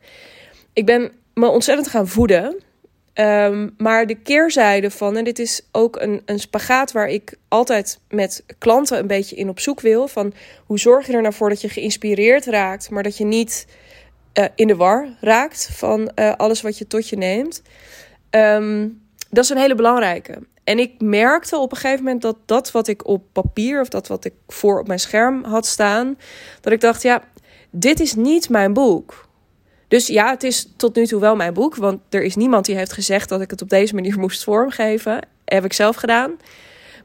Ik 0.73 0.85
ben 0.85 1.11
me 1.33 1.47
ontzettend 1.47 1.87
gaan 1.87 2.07
voeden. 2.07 2.61
Um, 3.19 3.73
maar 3.77 4.05
de 4.05 4.15
keerzijde 4.15 4.91
van, 4.91 5.17
en 5.17 5.23
dit 5.23 5.39
is 5.39 5.61
ook 5.71 6.01
een, 6.01 6.21
een 6.25 6.39
spagaat 6.39 6.91
waar 6.91 7.07
ik 7.07 7.37
altijd 7.47 7.99
met 8.09 8.43
klanten 8.57 8.99
een 8.99 9.07
beetje 9.07 9.35
in 9.35 9.49
op 9.49 9.59
zoek 9.59 9.81
wil. 9.81 10.07
Van 10.07 10.33
hoe 10.65 10.79
zorg 10.79 11.07
je 11.07 11.13
er 11.13 11.21
nou 11.21 11.33
voor 11.33 11.49
dat 11.49 11.61
je 11.61 11.69
geïnspireerd 11.69 12.45
raakt, 12.45 12.89
maar 12.89 13.03
dat 13.03 13.17
je 13.17 13.25
niet 13.25 13.67
uh, 14.33 14.45
in 14.55 14.67
de 14.67 14.75
war 14.75 15.07
raakt 15.21 15.69
van 15.71 16.11
uh, 16.15 16.33
alles 16.33 16.61
wat 16.61 16.77
je 16.77 16.87
tot 16.87 17.09
je 17.09 17.17
neemt. 17.17 17.61
Um, 18.29 19.01
dat 19.29 19.43
is 19.43 19.49
een 19.49 19.57
hele 19.57 19.75
belangrijke. 19.75 20.37
En 20.63 20.79
ik 20.79 21.01
merkte 21.01 21.57
op 21.57 21.71
een 21.71 21.77
gegeven 21.77 22.03
moment 22.03 22.21
dat 22.21 22.37
dat 22.45 22.71
wat 22.71 22.87
ik 22.87 23.07
op 23.07 23.23
papier 23.31 23.81
of 23.81 23.87
dat 23.89 24.07
wat 24.07 24.25
ik 24.25 24.33
voor 24.47 24.79
op 24.79 24.87
mijn 24.87 24.99
scherm 24.99 25.43
had 25.43 25.65
staan, 25.65 26.17
dat 26.61 26.73
ik 26.73 26.81
dacht, 26.81 27.01
ja, 27.01 27.23
dit 27.71 27.99
is 27.99 28.15
niet 28.15 28.49
mijn 28.49 28.73
boek. 28.73 29.27
Dus 29.93 30.07
ja, 30.07 30.29
het 30.29 30.43
is 30.43 30.67
tot 30.77 30.95
nu 30.95 31.05
toe 31.05 31.19
wel 31.19 31.35
mijn 31.35 31.53
boek, 31.53 31.75
want 31.75 31.99
er 32.09 32.23
is 32.23 32.35
niemand 32.35 32.65
die 32.65 32.75
heeft 32.75 32.93
gezegd 32.93 33.29
dat 33.29 33.41
ik 33.41 33.49
het 33.49 33.61
op 33.61 33.69
deze 33.69 33.95
manier 33.95 34.19
moest 34.25 34.43
vormgeven. 34.43 35.27
Heb 35.45 35.65
ik 35.65 35.73
zelf 35.73 35.95
gedaan. 35.95 36.31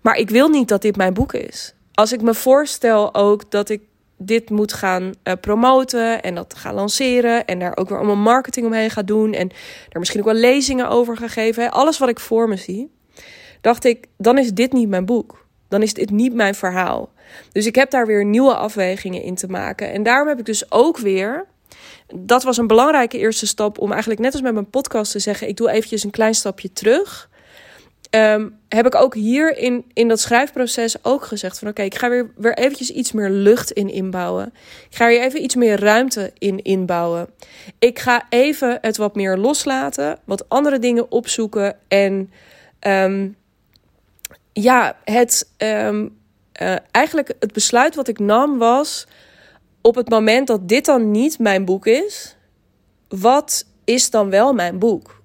Maar 0.01 0.17
ik 0.17 0.31
wil 0.31 0.49
niet 0.49 0.69
dat 0.69 0.83
dit 0.83 0.97
mijn 0.97 1.15
boek 1.15 1.33
is. 1.33 1.75
Als 1.95 2.13
ik 2.13 2.23
me 2.23 2.35
voorstel 2.35 3.15
ook 3.15 3.51
dat 3.51 3.69
ik 3.69 3.83
dit 4.17 4.51
moet 4.51 4.73
gaan 4.73 5.03
uh, 5.03 5.35
promoten 5.41 6.23
en 6.23 6.35
dat 6.35 6.55
gaan 6.55 6.75
lanceren 6.75 7.47
en 7.47 7.59
daar 7.59 7.77
ook 7.77 7.89
weer 7.89 7.99
allemaal 7.99 8.17
marketing 8.17 8.67
omheen 8.67 8.91
ga 8.91 9.03
doen 9.03 9.33
en 9.33 9.49
daar 9.89 9.99
misschien 9.99 10.21
ook 10.21 10.33
wel 10.33 10.41
lezingen 10.41 10.89
over 10.89 11.17
ga 11.17 11.29
geven. 11.29 11.71
Alles 11.71 11.99
wat 11.99 12.09
ik 12.09 12.21
voor 12.21 12.49
me 12.49 12.57
zie, 12.57 12.91
dacht 13.61 13.85
ik, 13.85 14.07
dan 14.17 14.39
is 14.39 14.53
dit 14.53 14.73
niet 14.73 14.89
mijn 14.89 15.07
boek. 15.07 15.47
Dan 15.69 15.83
is 15.83 15.95
dit 15.95 16.11
niet 16.11 16.35
mijn 16.35 16.55
verhaal. 16.55 17.13
Dus 17.53 17.67
ik 17.67 17.75
heb 17.75 17.91
daar 17.91 18.07
weer 18.07 18.25
nieuwe 18.25 18.55
afwegingen 18.55 19.23
in 19.23 19.35
te 19.35 19.49
maken. 19.49 19.93
En 19.93 20.03
daarom 20.03 20.29
heb 20.29 20.39
ik 20.39 20.47
dus 20.47 20.73
ook 20.73 20.99
weer. 20.99 21.47
Dat 22.15 22.43
was 22.43 22.57
een 22.57 22.67
belangrijke 22.67 23.19
eerste 23.19 23.47
stap 23.47 23.79
om 23.79 23.91
eigenlijk 23.91 24.21
net 24.21 24.33
als 24.33 24.43
met 24.43 24.53
mijn 24.53 24.71
podcast 24.71 25.13
te 25.13 25.19
zeggen: 25.19 25.49
ik 25.49 25.57
doe 25.57 25.71
eventjes 25.71 26.05
een 26.05 26.11
klein 26.11 26.35
stapje 26.35 26.73
terug. 26.73 27.29
Um, 28.11 28.59
heb 28.69 28.87
ik 28.87 28.95
ook 28.95 29.15
hier 29.15 29.59
in, 29.59 29.85
in 29.93 30.09
dat 30.09 30.21
schrijfproces 30.21 31.05
ook 31.05 31.25
gezegd 31.25 31.59
van 31.59 31.69
oké, 31.69 31.83
ik 31.83 31.95
ga 31.95 32.09
weer, 32.09 32.31
weer 32.37 32.59
eventjes 32.59 32.91
iets 32.91 33.13
meer 33.13 33.31
lucht 33.31 33.71
in 33.71 33.89
inbouwen. 33.89 34.53
Ik 34.91 34.97
ga 34.97 35.09
hier 35.09 35.21
even 35.21 35.43
iets 35.43 35.55
meer 35.55 35.81
ruimte 35.81 36.33
in 36.39 36.63
inbouwen. 36.63 37.29
Ik 37.79 37.99
ga 37.99 38.27
even 38.29 38.79
het 38.81 38.97
wat 38.97 39.15
meer 39.15 39.37
loslaten, 39.37 40.19
wat 40.25 40.49
andere 40.49 40.79
dingen 40.79 41.11
opzoeken 41.11 41.77
en 41.89 42.33
um, 42.87 43.37
ja, 44.53 44.97
het 45.05 45.49
um, 45.59 46.19
uh, 46.63 46.77
eigenlijk 46.91 47.33
het 47.39 47.53
besluit 47.53 47.95
wat 47.95 48.09
ik 48.09 48.19
nam 48.19 48.59
was 48.59 49.07
op 49.89 49.95
het 49.95 50.09
moment 50.09 50.47
dat 50.47 50.69
dit 50.69 50.85
dan 50.85 51.11
niet 51.11 51.39
mijn 51.39 51.65
boek 51.65 51.87
is, 51.87 52.37
wat 53.09 53.67
is 53.85 54.11
dan 54.11 54.31
wel 54.31 54.53
mijn 54.53 54.79
boek? 54.79 55.23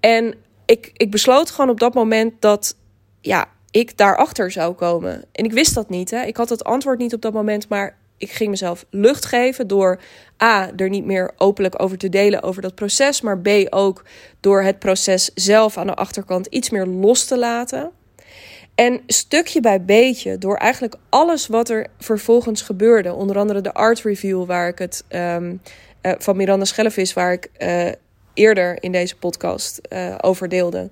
En 0.00 0.34
ik, 0.66 0.90
ik 0.94 1.10
besloot 1.10 1.50
gewoon 1.50 1.70
op 1.70 1.80
dat 1.80 1.94
moment 1.94 2.32
dat 2.40 2.76
ja, 3.20 3.48
ik 3.70 3.96
daarachter 3.96 4.50
zou 4.50 4.74
komen. 4.74 5.24
En 5.32 5.44
ik 5.44 5.52
wist 5.52 5.74
dat 5.74 5.88
niet. 5.88 6.10
Hè. 6.10 6.22
Ik 6.22 6.36
had 6.36 6.48
het 6.48 6.64
antwoord 6.64 6.98
niet 6.98 7.14
op 7.14 7.22
dat 7.22 7.32
moment, 7.32 7.68
maar 7.68 7.98
ik 8.16 8.30
ging 8.30 8.50
mezelf 8.50 8.84
lucht 8.90 9.24
geven 9.24 9.66
door 9.66 10.00
A, 10.42 10.70
er 10.76 10.88
niet 10.88 11.04
meer 11.04 11.30
openlijk 11.36 11.82
over 11.82 11.98
te 11.98 12.08
delen 12.08 12.42
over 12.42 12.62
dat 12.62 12.74
proces, 12.74 13.20
maar 13.20 13.38
B, 13.38 13.48
ook 13.70 14.04
door 14.40 14.62
het 14.62 14.78
proces 14.78 15.30
zelf 15.34 15.76
aan 15.76 15.86
de 15.86 15.94
achterkant 15.94 16.46
iets 16.46 16.70
meer 16.70 16.86
los 16.86 17.24
te 17.24 17.38
laten. 17.38 17.90
En 18.74 19.00
stukje 19.06 19.60
bij 19.60 19.84
beetje, 19.84 20.38
door 20.38 20.56
eigenlijk 20.56 20.94
alles 21.08 21.46
wat 21.46 21.68
er 21.68 21.86
vervolgens 21.98 22.62
gebeurde, 22.62 23.12
onder 23.12 23.38
andere 23.38 23.60
de 23.60 23.74
art 23.74 24.02
review 24.02 24.44
waar 24.44 24.68
ik 24.68 24.78
het 24.78 25.04
um, 25.08 25.60
uh, 26.02 26.12
van 26.18 26.36
Miranda 26.36 26.64
Schellevis, 26.64 27.12
waar 27.12 27.32
ik 27.32 27.48
uh, 27.58 27.88
eerder 28.34 28.82
in 28.82 28.92
deze 28.92 29.16
podcast 29.16 29.80
uh, 29.92 30.14
over 30.20 30.48
deelde. 30.48 30.90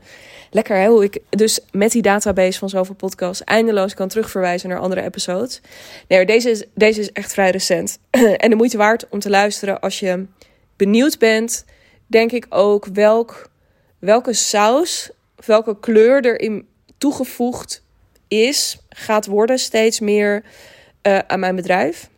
Lekker 0.51 0.77
hè, 0.77 0.89
hoe 0.89 1.05
ik 1.05 1.19
dus 1.31 1.61
met 1.73 1.93
die 1.93 2.03
database 2.03 2.59
van 2.59 2.69
zoveel 2.69 2.95
podcasts 2.95 3.45
eindeloos 3.45 3.95
kan 3.95 4.09
terugverwijzen 4.09 4.69
naar 4.69 4.79
andere 4.79 5.03
episodes. 5.03 5.61
Nee, 6.09 6.27
deze 6.27 6.51
is, 6.51 6.65
deze 6.75 7.01
is 7.01 7.13
echt 7.13 7.33
vrij 7.33 7.51
recent. 7.51 7.99
en 8.37 8.51
de 8.51 8.57
moeite 8.57 8.77
waard 8.77 9.09
om 9.09 9.19
te 9.19 9.31
luisteren 9.31 9.81
als 9.81 10.01
je 10.01 10.27
benieuwd 10.77 11.19
bent, 11.19 11.65
denk 12.07 12.33
ik 12.33 12.47
ook 12.49 12.87
welk, 12.93 13.51
welke 13.99 14.33
saus, 14.33 15.11
welke 15.47 15.79
kleur 15.81 16.25
erin 16.25 16.67
toegevoegd 16.99 17.83
is, 18.29 18.79
gaat 18.89 19.27
worden 19.27 19.59
steeds 19.59 20.01
meer 20.01 20.43
uh, 21.03 21.19
aan 21.19 21.41
mijn 21.41 21.57
bedrijf. 21.57 22.09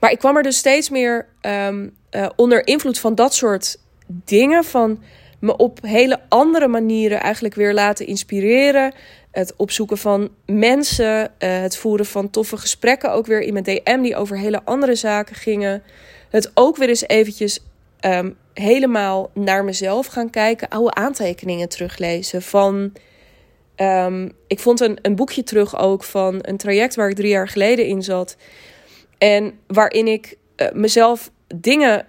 Maar 0.00 0.10
ik 0.10 0.18
kwam 0.18 0.36
er 0.36 0.42
dus 0.42 0.56
steeds 0.56 0.90
meer 0.90 1.26
um, 1.42 1.96
uh, 2.10 2.28
onder 2.36 2.66
invloed 2.66 2.98
van 2.98 3.14
dat 3.14 3.34
soort 3.34 3.76
dingen, 4.06 4.64
van 4.64 5.02
me 5.40 5.56
op 5.56 5.78
hele 5.82 6.20
andere 6.28 6.68
manieren 6.68 7.20
eigenlijk 7.20 7.54
weer 7.54 7.74
laten 7.74 8.06
inspireren. 8.06 8.94
Het 9.30 9.54
opzoeken 9.56 9.98
van 9.98 10.30
mensen, 10.46 11.32
uh, 11.38 11.60
het 11.60 11.76
voeren 11.76 12.06
van 12.06 12.30
toffe 12.30 12.56
gesprekken, 12.56 13.12
ook 13.12 13.26
weer 13.26 13.40
in 13.40 13.52
mijn 13.52 13.64
DM 13.64 14.02
die 14.02 14.16
over 14.16 14.38
hele 14.38 14.64
andere 14.64 14.94
zaken 14.94 15.36
gingen. 15.36 15.82
Het 16.30 16.50
ook 16.54 16.76
weer 16.76 16.88
eens 16.88 17.06
eventjes 17.06 17.60
um, 18.00 18.36
helemaal 18.54 19.30
naar 19.34 19.64
mezelf 19.64 20.06
gaan 20.06 20.30
kijken, 20.30 20.68
oude 20.68 20.94
aantekeningen 20.94 21.68
teruglezen 21.68 22.42
van. 22.42 22.92
Um, 23.82 24.32
ik 24.46 24.60
vond 24.60 24.80
een, 24.80 24.98
een 25.02 25.16
boekje 25.16 25.42
terug 25.42 25.78
ook 25.78 26.04
van 26.04 26.38
een 26.40 26.56
traject 26.56 26.94
waar 26.94 27.08
ik 27.08 27.16
drie 27.16 27.30
jaar 27.30 27.48
geleden 27.48 27.86
in 27.86 28.02
zat. 28.02 28.36
En 29.18 29.58
waarin 29.66 30.06
ik 30.06 30.36
uh, 30.56 30.66
mezelf 30.72 31.30
dingen. 31.54 32.06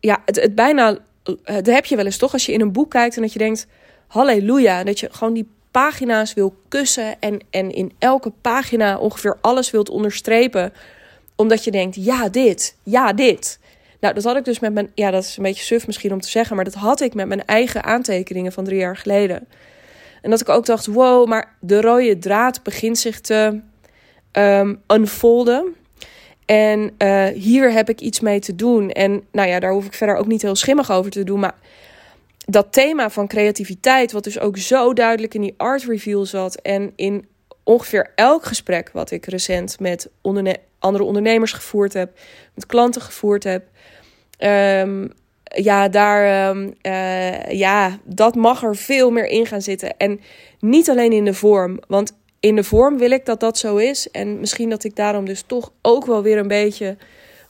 Ja, 0.00 0.22
het, 0.24 0.40
het 0.40 0.54
bijna. 0.54 0.98
Dat 1.44 1.66
heb 1.66 1.84
je 1.84 1.96
wel 1.96 2.04
eens 2.04 2.16
toch? 2.16 2.32
Als 2.32 2.46
je 2.46 2.52
in 2.52 2.60
een 2.60 2.72
boek 2.72 2.90
kijkt 2.90 3.16
en 3.16 3.22
dat 3.22 3.32
je 3.32 3.38
denkt: 3.38 3.66
Halleluja. 4.06 4.84
Dat 4.84 5.00
je 5.00 5.08
gewoon 5.10 5.34
die 5.34 5.48
pagina's 5.70 6.34
wil 6.34 6.54
kussen. 6.68 7.20
En, 7.20 7.40
en 7.50 7.70
in 7.70 7.92
elke 7.98 8.32
pagina 8.40 8.98
ongeveer 8.98 9.38
alles 9.40 9.70
wilt 9.70 9.88
onderstrepen. 9.88 10.72
Omdat 11.36 11.64
je 11.64 11.70
denkt: 11.70 12.04
ja, 12.04 12.28
dit. 12.28 12.76
Ja, 12.82 13.12
dit. 13.12 13.58
Nou, 14.00 14.14
dat 14.14 14.24
had 14.24 14.36
ik 14.36 14.44
dus 14.44 14.58
met 14.58 14.72
mijn. 14.72 14.90
Ja, 14.94 15.10
dat 15.10 15.24
is 15.24 15.36
een 15.36 15.42
beetje 15.42 15.64
suf 15.64 15.86
misschien 15.86 16.12
om 16.12 16.20
te 16.20 16.28
zeggen. 16.28 16.56
Maar 16.56 16.64
dat 16.64 16.74
had 16.74 17.00
ik 17.00 17.14
met 17.14 17.28
mijn 17.28 17.44
eigen 17.44 17.84
aantekeningen 17.84 18.52
van 18.52 18.64
drie 18.64 18.78
jaar 18.78 18.96
geleden. 18.96 19.46
En 20.22 20.30
dat 20.30 20.40
ik 20.40 20.48
ook 20.48 20.66
dacht: 20.66 20.86
wow, 20.86 21.28
maar 21.28 21.56
de 21.60 21.80
rode 21.80 22.18
draad 22.18 22.62
begint 22.62 22.98
zich 22.98 23.20
te 23.20 23.60
um, 24.32 24.82
unfolden. 24.86 25.74
En 26.46 26.94
uh, 26.98 27.26
hier 27.26 27.72
heb 27.72 27.88
ik 27.88 28.00
iets 28.00 28.20
mee 28.20 28.40
te 28.40 28.54
doen. 28.54 28.90
En 28.90 29.22
nou 29.32 29.48
ja, 29.48 29.60
daar 29.60 29.72
hoef 29.72 29.86
ik 29.86 29.94
verder 29.94 30.16
ook 30.16 30.26
niet 30.26 30.42
heel 30.42 30.56
schimmig 30.56 30.90
over 30.90 31.10
te 31.10 31.24
doen. 31.24 31.40
Maar 31.40 31.54
dat 32.46 32.72
thema 32.72 33.10
van 33.10 33.26
creativiteit, 33.26 34.12
wat 34.12 34.24
dus 34.24 34.38
ook 34.38 34.58
zo 34.58 34.92
duidelijk 34.92 35.34
in 35.34 35.40
die 35.40 35.54
art 35.56 35.84
review 35.84 36.24
zat. 36.24 36.54
En 36.54 36.92
in 36.96 37.26
ongeveer 37.64 38.12
elk 38.14 38.44
gesprek 38.44 38.90
wat 38.92 39.10
ik 39.10 39.26
recent 39.26 39.80
met 39.80 40.08
andere 40.78 41.04
ondernemers 41.04 41.52
gevoerd 41.52 41.92
heb, 41.92 42.18
met 42.54 42.66
klanten 42.66 43.02
gevoerd 43.02 43.44
heb. 43.44 43.64
Ehm, 44.38 45.08
ja, 45.54 45.88
daar, 45.88 46.48
um, 46.48 46.74
ja, 47.48 47.98
dat 48.04 48.34
mag 48.34 48.62
er 48.62 48.76
veel 48.76 49.10
meer 49.10 49.26
in 49.26 49.46
gaan 49.46 49.62
zitten. 49.62 49.96
En 49.96 50.20
niet 50.60 50.90
alleen 50.90 51.12
in 51.12 51.24
de 51.24 51.34
vorm, 51.34 51.78
want 51.88 52.12
in 52.40 52.56
de 52.56 52.64
vorm 52.64 52.98
wil 52.98 53.10
ik 53.10 53.26
dat 53.26 53.40
dat 53.40 53.58
zo 53.58 53.76
is. 53.76 54.10
En 54.10 54.40
misschien 54.40 54.70
dat 54.70 54.84
ik 54.84 54.96
daarom 54.96 55.24
dus 55.24 55.42
toch 55.46 55.72
ook 55.82 56.06
wel 56.06 56.22
weer 56.22 56.38
een 56.38 56.48
beetje 56.48 56.96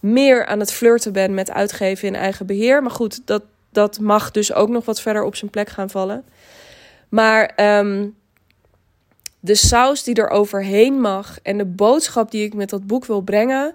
meer 0.01 0.47
aan 0.47 0.61
het 0.61 0.73
flirten 0.73 1.13
ben 1.13 1.35
met 1.35 1.51
uitgeven 1.51 2.09
in 2.09 2.15
eigen 2.15 2.47
beheer. 2.47 2.83
Maar 2.83 2.91
goed, 2.91 3.27
dat, 3.27 3.43
dat 3.73 3.99
mag 4.01 4.31
dus 4.31 4.53
ook 4.53 4.69
nog 4.69 4.85
wat 4.85 5.01
verder 5.01 5.25
op 5.25 5.37
zijn 5.37 5.51
plek 5.51 5.69
gaan 5.69 5.91
vallen. 5.91 6.25
Maar 7.09 7.53
um, 7.79 8.17
de 9.41 9.55
saus 9.55 10.03
die 10.03 10.15
er 10.15 10.29
overheen 10.29 11.01
mag 11.01 11.39
en 11.43 11.59
de 11.59 11.67
boodschap 11.67 12.31
die 12.31 12.45
ik 12.45 12.55
met 12.55 12.71
dat 12.71 12.87
boek 12.87 13.05
wil 13.05 13.21
brengen. 13.21 13.73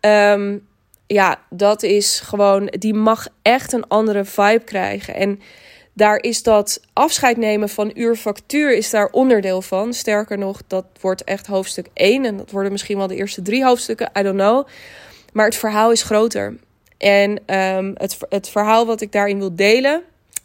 Um, 0.00 0.66
ja, 1.12 1.40
dat 1.50 1.82
is 1.82 2.20
gewoon, 2.20 2.66
die 2.66 2.94
mag 2.94 3.26
echt 3.42 3.72
een 3.72 3.88
andere 3.88 4.24
vibe 4.24 4.64
krijgen. 4.64 5.14
En 5.14 5.40
daar 5.92 6.16
is 6.22 6.42
dat 6.42 6.80
afscheid 6.92 7.36
nemen 7.36 7.68
van 7.68 7.90
uurfactuur 7.94 8.76
is 8.76 8.90
daar 8.90 9.08
onderdeel 9.10 9.62
van. 9.62 9.92
Sterker 9.92 10.38
nog, 10.38 10.62
dat 10.66 10.84
wordt 11.00 11.24
echt 11.24 11.46
hoofdstuk 11.46 11.86
1 11.94 12.24
en 12.24 12.36
dat 12.36 12.50
worden 12.50 12.72
misschien 12.72 12.96
wel 12.96 13.06
de 13.06 13.16
eerste 13.16 13.42
drie 13.42 13.64
hoofdstukken, 13.64 14.10
I 14.18 14.22
don't 14.22 14.38
know. 14.38 14.66
Maar 15.32 15.44
het 15.44 15.56
verhaal 15.56 15.92
is 15.92 16.02
groter. 16.02 16.56
En 16.98 17.56
um, 17.56 17.92
het, 17.96 18.18
het 18.28 18.48
verhaal 18.48 18.86
wat 18.86 19.00
ik 19.00 19.12
daarin 19.12 19.38
wil 19.38 19.56
delen, 19.56 20.02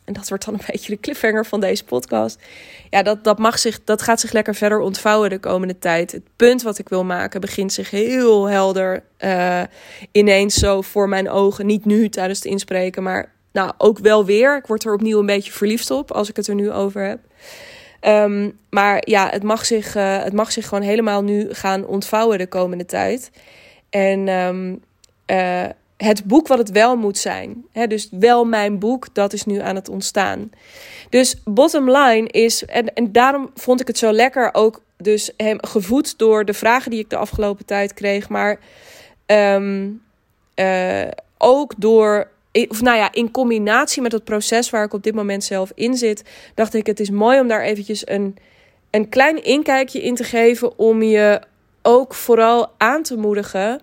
en 0.08 0.14
dat 0.14 0.30
wordt 0.30 0.46
dan 0.46 0.54
een 0.54 0.66
beetje 0.72 0.94
de 0.94 1.00
cliffhanger 1.00 1.46
van 1.46 1.60
deze 1.60 1.84
podcast. 1.84 2.40
Ja, 2.90 3.04
dat, 3.04 3.24
dat, 3.24 3.38
mag 3.38 3.60
zich, 3.60 3.84
dat 3.84 4.02
gaat 4.02 4.20
zich 4.20 4.32
lekker 4.32 4.56
verder 4.56 4.80
ontvouwen 4.80 5.30
de 5.30 5.40
komende 5.40 5.80
tijd. 5.80 6.12
Het 6.12 6.24
punt 6.36 6.62
wat 6.62 6.78
ik 6.78 6.90
wil 6.90 7.04
maken 7.04 7.42
begint 7.42 7.74
zich 7.74 7.90
heel 7.90 8.46
helder 8.46 9.04
uh, 9.20 9.62
ineens 10.12 10.56
zo 10.56 10.82
voor 10.82 11.10
mijn 11.10 11.30
ogen. 11.30 11.66
Niet 11.66 11.86
nu 11.86 12.10
tijdens 12.10 12.40
het 12.40 12.48
inspreken, 12.48 13.04
maar 13.04 13.32
nou, 13.52 13.72
ook 13.78 14.00
wel 14.00 14.26
weer. 14.26 14.58
Ik 14.58 14.68
word 14.68 14.84
er 14.84 14.94
opnieuw 14.94 15.20
een 15.20 15.26
beetje 15.26 15.52
verliefd 15.52 15.92
op 15.92 16.12
als 16.12 16.30
ik 16.30 16.36
het 16.36 16.48
er 16.48 16.56
nu 16.56 16.72
over 16.72 17.02
heb. 17.02 17.20
Um, 18.02 18.60
maar 18.70 19.02
ja, 19.10 19.30
het 19.30 19.44
mag, 19.44 19.66
zich, 19.66 19.96
uh, 19.96 20.24
het 20.24 20.34
mag 20.34 20.52
zich 20.52 20.68
gewoon 20.68 20.84
helemaal 20.84 21.24
nu 21.24 21.54
gaan 21.54 21.86
ontvouwen 21.86 22.38
de 22.38 22.48
komende 22.48 22.86
tijd. 22.86 23.32
En 23.90 24.28
um, 24.28 24.84
uh, 25.32 25.66
het 25.98 26.26
boek 26.26 26.48
wat 26.48 26.58
het 26.58 26.72
wel 26.72 26.96
moet 26.96 27.18
zijn. 27.18 27.66
Hè, 27.72 27.88
dus 27.88 28.08
wel 28.12 28.46
mijn 28.46 28.80
boek, 28.80 29.14
dat 29.14 29.34
is 29.34 29.46
nu 29.46 29.60
aan 29.60 29.76
het 29.76 29.90
ontstaan. 29.90 30.50
Dus 31.10 31.42
bottom 31.44 31.92
line 31.92 32.28
is, 32.28 32.66
en, 32.66 32.94
en 32.94 33.12
daarom 33.12 33.50
vond 33.56 33.82
ik 33.82 33.88
het 33.88 33.98
zo 33.98 34.12
lekker 34.12 34.50
ook, 34.54 34.82
dus 34.98 35.32
hem 35.38 35.58
gevoed 35.62 36.18
door 36.18 36.46
de 36.46 36.54
vragen 36.54 36.92
die 36.92 37.00
ik 37.00 37.10
de 37.10 37.18
afgelopen 37.18 37.66
tijd 37.66 37.94
kreeg, 37.94 38.30
maar 38.30 38.60
um, 39.26 40.02
uh, 40.56 41.08
ook 41.38 41.74
door, 41.78 42.30
of 42.68 42.82
nou 42.82 42.98
ja, 42.98 43.14
in 43.14 43.32
combinatie 43.32 44.02
met 44.02 44.12
het 44.12 44.24
proces 44.24 44.70
waar 44.70 44.84
ik 44.84 44.94
op 44.94 45.04
dit 45.04 45.16
moment 45.16 45.44
zelf 45.44 45.72
in 45.76 45.96
zit, 45.96 46.24
dacht 46.56 46.74
ik, 46.74 46.86
het 46.86 47.00
is 47.00 47.10
mooi 47.10 47.40
om 47.40 47.48
daar 47.48 47.62
eventjes 47.62 48.08
een, 48.08 48.36
een 48.90 49.10
klein 49.10 49.44
inkijkje 49.44 50.02
in 50.02 50.16
te 50.16 50.24
geven 50.24 50.78
om 50.80 51.04
je 51.04 51.42
ook 51.82 52.14
vooral 52.14 52.72
aan 52.78 53.04
te 53.04 53.18
moedigen 53.18 53.82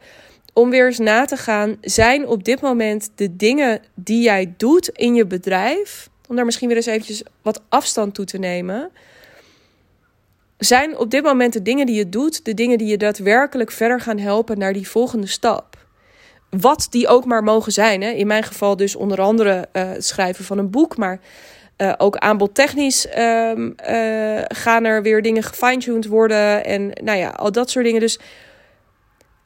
om 0.55 0.71
weer 0.71 0.87
eens 0.87 0.99
na 0.99 1.25
te 1.25 1.37
gaan, 1.37 1.77
zijn 1.81 2.27
op 2.27 2.45
dit 2.45 2.61
moment 2.61 3.11
de 3.14 3.37
dingen 3.37 3.81
die 3.95 4.23
jij 4.23 4.55
doet 4.57 4.88
in 4.88 5.14
je 5.14 5.27
bedrijf, 5.27 6.09
om 6.29 6.37
daar 6.37 6.45
misschien 6.45 6.69
weer 6.69 6.77
eens 6.77 6.87
eventjes 6.87 7.23
wat 7.43 7.62
afstand 7.69 8.14
toe 8.14 8.25
te 8.25 8.38
nemen, 8.38 8.90
zijn 10.59 10.99
op 10.99 11.11
dit 11.11 11.23
moment 11.23 11.53
de 11.53 11.62
dingen 11.62 11.87
die 11.87 11.97
je 11.97 12.09
doet, 12.09 12.45
de 12.45 12.55
dingen 12.55 12.79
die 12.79 12.87
je 12.87 12.97
daadwerkelijk 12.97 13.71
verder 13.71 14.01
gaan 14.01 14.19
helpen 14.19 14.59
naar 14.59 14.73
die 14.73 14.88
volgende 14.88 15.27
stap. 15.27 15.77
Wat 16.51 16.87
die 16.90 17.09
ook 17.09 17.25
maar 17.25 17.43
mogen 17.43 17.73
zijn. 17.73 18.03
Hè? 18.03 18.11
In 18.11 18.27
mijn 18.27 18.43
geval 18.43 18.77
dus 18.77 18.97
onder 18.97 19.21
andere 19.21 19.69
uh, 19.73 19.88
het 19.90 20.05
schrijven 20.07 20.45
van 20.45 20.59
een 20.59 20.71
boek, 20.71 20.97
maar 20.97 21.21
uh, 21.79 21.93
ook 21.97 22.17
aanbodtechnisch 22.17 23.07
um, 23.19 23.75
uh, 23.88 24.40
gaan 24.49 24.85
er 24.85 25.03
weer 25.03 25.23
dingen 25.23 25.43
gefine-tuned 25.43 26.07
worden 26.07 26.64
en 26.64 26.90
nou 27.03 27.19
ja, 27.19 27.29
al 27.29 27.53
dat 27.53 27.71
soort 27.71 27.85
dingen. 27.85 28.01
Dus 28.01 28.19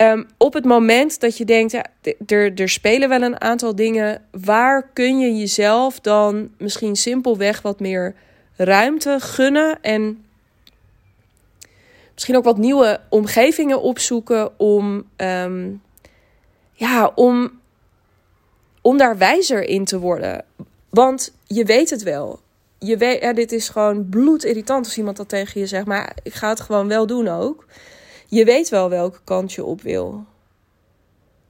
Um, 0.02 0.26
op 0.36 0.52
het 0.52 0.64
moment 0.64 1.20
dat 1.20 1.36
je 1.36 1.44
denkt, 1.44 1.72
ja, 1.72 1.84
er, 2.26 2.68
spelen 2.68 3.08
wel 3.08 3.22
een 3.22 3.40
aantal 3.40 3.74
dingen, 3.74 4.22
waar 4.30 4.88
kun 4.92 5.18
je 5.18 5.36
jezelf 5.36 6.00
dan 6.00 6.50
misschien 6.58 6.96
simpelweg 6.96 7.62
wat 7.62 7.80
meer 7.80 8.14
ruimte 8.56 9.16
gunnen 9.20 9.82
en 9.82 10.24
misschien 12.14 12.36
ook 12.36 12.44
wat 12.44 12.58
nieuwe 12.58 13.00
omgevingen 13.08 13.82
opzoeken 13.82 14.58
om, 14.58 15.04
um, 15.16 15.82
ja, 16.72 17.12
om, 17.14 17.60
om 18.80 18.96
daar 18.96 19.18
wijzer 19.18 19.62
in 19.62 19.84
te 19.84 19.98
worden. 19.98 20.44
Want 20.88 21.34
je 21.46 21.64
weet 21.64 21.90
het 21.90 22.02
wel. 22.02 22.40
Je 22.78 22.96
weet, 22.96 23.22
ja, 23.22 23.32
dit 23.32 23.52
is 23.52 23.68
gewoon 23.68 24.08
bloedirritant 24.08 24.84
als 24.84 24.98
iemand 24.98 25.16
dat 25.16 25.28
tegen 25.28 25.60
je 25.60 25.66
zegt, 25.66 25.86
maar 25.86 26.16
ik 26.22 26.34
ga 26.34 26.48
het 26.48 26.60
gewoon 26.60 26.88
wel 26.88 27.06
doen 27.06 27.28
ook. 27.28 27.66
Je 28.30 28.44
weet 28.44 28.68
wel 28.68 28.90
welke 28.90 29.18
kant 29.24 29.52
je 29.52 29.64
op 29.64 29.82
wil. 29.82 30.24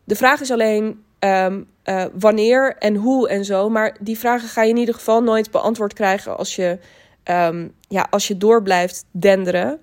De 0.04 0.16
vraag 0.16 0.40
is 0.40 0.50
alleen 0.50 1.04
um, 1.20 1.66
uh, 1.84 2.04
wanneer 2.12 2.76
en 2.78 2.94
hoe 2.94 3.28
en 3.28 3.44
zo. 3.44 3.68
Maar 3.68 3.96
die 4.00 4.18
vragen 4.18 4.48
ga 4.48 4.62
je 4.62 4.70
in 4.70 4.76
ieder 4.76 4.94
geval 4.94 5.22
nooit 5.22 5.50
beantwoord 5.50 5.92
krijgen 5.92 6.36
als 6.36 6.56
je, 6.56 6.78
um, 7.24 7.74
ja, 7.88 8.06
als 8.10 8.28
je 8.28 8.36
door 8.36 8.62
blijft 8.62 9.04
denderen. 9.10 9.80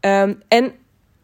Um, 0.00 0.42
en 0.48 0.72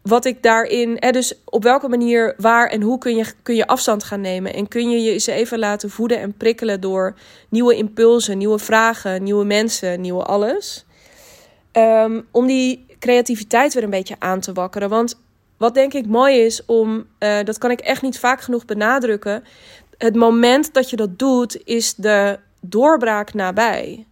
wat 0.01 0.25
ik 0.25 0.43
daarin, 0.43 0.97
hè, 0.99 1.11
dus 1.11 1.33
op 1.45 1.63
welke 1.63 1.87
manier, 1.87 2.33
waar 2.37 2.67
en 2.67 2.81
hoe 2.81 2.97
kun 2.97 3.15
je, 3.15 3.25
kun 3.41 3.55
je 3.55 3.67
afstand 3.67 4.03
gaan 4.03 4.21
nemen? 4.21 4.53
En 4.53 4.67
kun 4.67 4.89
je 4.89 5.01
je 5.01 5.11
eens 5.11 5.27
even 5.27 5.59
laten 5.59 5.89
voeden 5.89 6.19
en 6.19 6.37
prikkelen 6.37 6.81
door 6.81 7.15
nieuwe 7.49 7.75
impulsen, 7.75 8.37
nieuwe 8.37 8.59
vragen, 8.59 9.23
nieuwe 9.23 9.45
mensen, 9.45 10.01
nieuwe 10.01 10.23
alles. 10.23 10.85
Om 12.31 12.47
die 12.47 12.85
creativiteit 13.05 13.73
weer 13.73 13.83
een 13.83 13.89
beetje 13.89 14.15
aan 14.19 14.39
te 14.39 14.53
wakkeren. 14.53 14.89
Want 14.89 15.19
wat 15.57 15.73
denk 15.73 15.93
ik 15.93 16.07
mooi 16.07 16.39
is 16.39 16.65
om, 16.65 17.07
uh, 17.19 17.43
dat 17.43 17.57
kan 17.57 17.71
ik 17.71 17.79
echt 17.79 18.01
niet 18.01 18.19
vaak 18.19 18.41
genoeg 18.41 18.65
benadrukken. 18.65 19.43
Het 19.97 20.15
moment 20.15 20.73
dat 20.73 20.89
je 20.89 20.95
dat 20.95 21.19
doet, 21.19 21.61
is 21.65 21.95
de 21.95 22.39
doorbraak 22.61 23.33
nabij. 23.33 24.05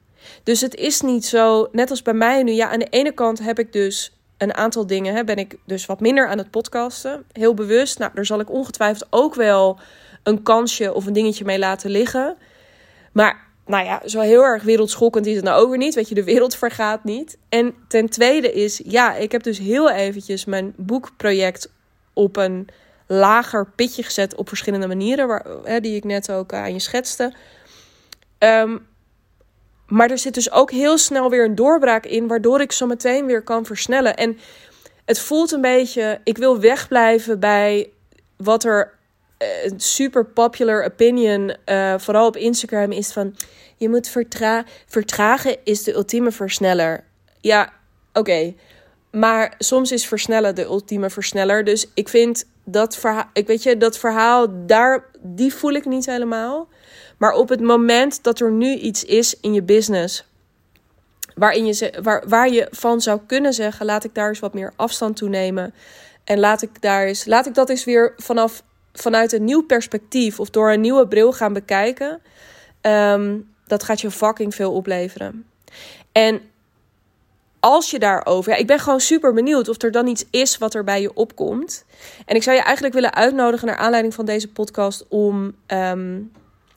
Dus 0.43 0.61
het 0.61 0.75
is 0.75 1.01
niet 1.01 1.25
zo, 1.25 1.67
net 1.71 1.89
als 1.89 2.01
bij 2.01 2.13
mij 2.13 2.43
nu. 2.43 2.51
Ja, 2.51 2.69
aan 2.69 2.79
de 2.79 2.87
ene 2.89 3.11
kant 3.11 3.39
heb 3.39 3.59
ik 3.59 3.73
dus 3.73 4.17
een 4.37 4.53
aantal 4.53 4.87
dingen. 4.87 5.15
Hè, 5.15 5.23
ben 5.23 5.37
ik 5.37 5.55
dus 5.65 5.85
wat 5.85 5.99
minder 5.99 6.27
aan 6.27 6.37
het 6.37 6.51
podcasten. 6.51 7.23
Heel 7.31 7.53
bewust. 7.53 7.99
Nou, 7.99 8.11
daar 8.13 8.25
zal 8.25 8.39
ik 8.39 8.51
ongetwijfeld 8.51 9.07
ook 9.09 9.35
wel 9.35 9.79
een 10.23 10.43
kansje 10.43 10.93
of 10.93 11.05
een 11.05 11.13
dingetje 11.13 11.45
mee 11.45 11.59
laten 11.59 11.89
liggen. 11.89 12.37
Maar 13.11 13.47
nou 13.65 13.85
ja, 13.85 14.01
zo 14.05 14.19
heel 14.19 14.43
erg 14.43 14.63
wereldschokkend 14.63 15.25
is 15.25 15.35
het 15.35 15.43
nou 15.43 15.61
ook 15.61 15.69
weer 15.69 15.77
niet. 15.77 15.95
Weet 15.95 16.09
je, 16.09 16.15
de 16.15 16.23
wereld 16.23 16.55
vergaat 16.55 17.03
niet. 17.03 17.37
En 17.49 17.75
ten 17.87 18.09
tweede 18.09 18.53
is, 18.53 18.81
ja, 18.85 19.15
ik 19.15 19.31
heb 19.31 19.43
dus 19.43 19.57
heel 19.57 19.91
eventjes 19.91 20.45
mijn 20.45 20.73
boekproject 20.77 21.71
op 22.13 22.37
een 22.37 22.67
lager 23.07 23.71
pitje 23.75 24.03
gezet 24.03 24.35
op 24.35 24.47
verschillende 24.47 24.87
manieren, 24.87 25.27
waar, 25.27 25.45
hè, 25.63 25.79
die 25.79 25.95
ik 25.95 26.03
net 26.03 26.31
ook 26.31 26.53
aan 26.53 26.73
je 26.73 26.79
schetste. 26.79 27.33
Um, 28.39 28.85
maar 29.87 30.09
er 30.09 30.17
zit 30.17 30.33
dus 30.33 30.51
ook 30.51 30.71
heel 30.71 30.97
snel 30.97 31.29
weer 31.29 31.45
een 31.45 31.55
doorbraak 31.55 32.05
in, 32.05 32.27
waardoor 32.27 32.61
ik 32.61 32.71
zo 32.71 32.85
meteen 32.85 33.25
weer 33.25 33.41
kan 33.41 33.65
versnellen. 33.65 34.15
En 34.15 34.37
het 35.05 35.19
voelt 35.19 35.51
een 35.51 35.61
beetje, 35.61 36.19
ik 36.23 36.37
wil 36.37 36.59
wegblijven 36.59 37.39
bij 37.39 37.89
wat 38.37 38.63
er 38.63 38.93
een 39.63 39.71
eh, 39.71 39.77
super 39.77 40.25
popular 40.25 40.85
opinion, 40.85 41.55
uh, 41.65 41.93
vooral 41.97 42.27
op 42.27 42.37
Instagram, 42.37 42.91
is 42.91 43.11
van 43.11 43.35
je 43.77 43.89
moet 43.89 44.07
vertra 44.07 44.65
vertragen 44.87 45.57
is 45.63 45.83
de 45.83 45.93
ultieme 45.93 46.31
versneller. 46.31 47.03
Ja, 47.39 47.73
oké. 48.13 48.53
Maar 49.11 49.53
soms 49.57 49.91
is 49.91 50.07
versnellen 50.07 50.55
de 50.55 50.63
ultieme 50.63 51.09
versneller. 51.09 51.63
Dus 51.63 51.87
ik 51.93 52.09
vind 52.09 52.45
dat 52.63 52.97
verhaal, 52.97 53.29
ik 53.33 53.47
weet 53.47 53.63
je, 53.63 53.77
dat 53.77 53.97
verhaal 53.97 54.65
daar, 54.65 55.05
die 55.21 55.53
voel 55.53 55.71
ik 55.71 55.85
niet 55.85 56.05
helemaal. 56.05 56.67
Maar 57.17 57.33
op 57.33 57.49
het 57.49 57.61
moment 57.61 58.23
dat 58.23 58.39
er 58.39 58.51
nu 58.51 58.75
iets 58.75 59.03
is 59.03 59.39
in 59.39 59.53
je 59.53 59.63
business. 59.63 60.25
Waarin 61.35 61.65
je, 61.65 61.93
waar, 62.01 62.23
waar 62.27 62.49
je 62.49 62.67
van 62.71 63.01
zou 63.01 63.19
kunnen 63.27 63.53
zeggen: 63.53 63.85
laat 63.85 64.03
ik 64.03 64.15
daar 64.15 64.27
eens 64.27 64.39
wat 64.39 64.53
meer 64.53 64.73
afstand 64.75 65.15
toe 65.15 65.29
nemen. 65.29 65.73
En 66.23 66.39
laat 66.39 66.61
ik, 66.61 66.81
daar 66.81 67.05
eens, 67.05 67.25
laat 67.25 67.45
ik 67.45 67.53
dat 67.53 67.69
eens 67.69 67.83
weer 67.83 68.13
vanaf 68.17 68.63
vanuit 68.93 69.31
een 69.31 69.43
nieuw 69.43 69.63
perspectief 69.63 70.39
of 70.39 70.49
door 70.49 70.71
een 70.71 70.81
nieuwe 70.81 71.07
bril 71.07 71.33
gaan 71.33 71.53
bekijken, 71.53 72.21
um, 72.81 73.53
dat 73.67 73.83
gaat 73.83 74.01
je 74.01 74.11
fucking 74.11 74.55
veel 74.55 74.73
opleveren. 74.73 75.45
En 76.11 76.41
als 77.59 77.91
je 77.91 77.99
daarover, 77.99 78.51
ja, 78.51 78.57
ik 78.57 78.67
ben 78.67 78.79
gewoon 78.79 78.99
super 78.99 79.33
benieuwd 79.33 79.69
of 79.69 79.81
er 79.81 79.91
dan 79.91 80.07
iets 80.07 80.25
is 80.29 80.57
wat 80.57 80.73
er 80.73 80.83
bij 80.83 81.01
je 81.01 81.13
opkomt. 81.13 81.85
En 82.25 82.35
ik 82.35 82.43
zou 82.43 82.55
je 82.55 82.63
eigenlijk 82.63 82.93
willen 82.93 83.13
uitnodigen 83.13 83.67
naar 83.67 83.77
aanleiding 83.77 84.13
van 84.13 84.25
deze 84.25 84.51
podcast 84.51 85.05
om 85.07 85.55
um, 85.67 86.31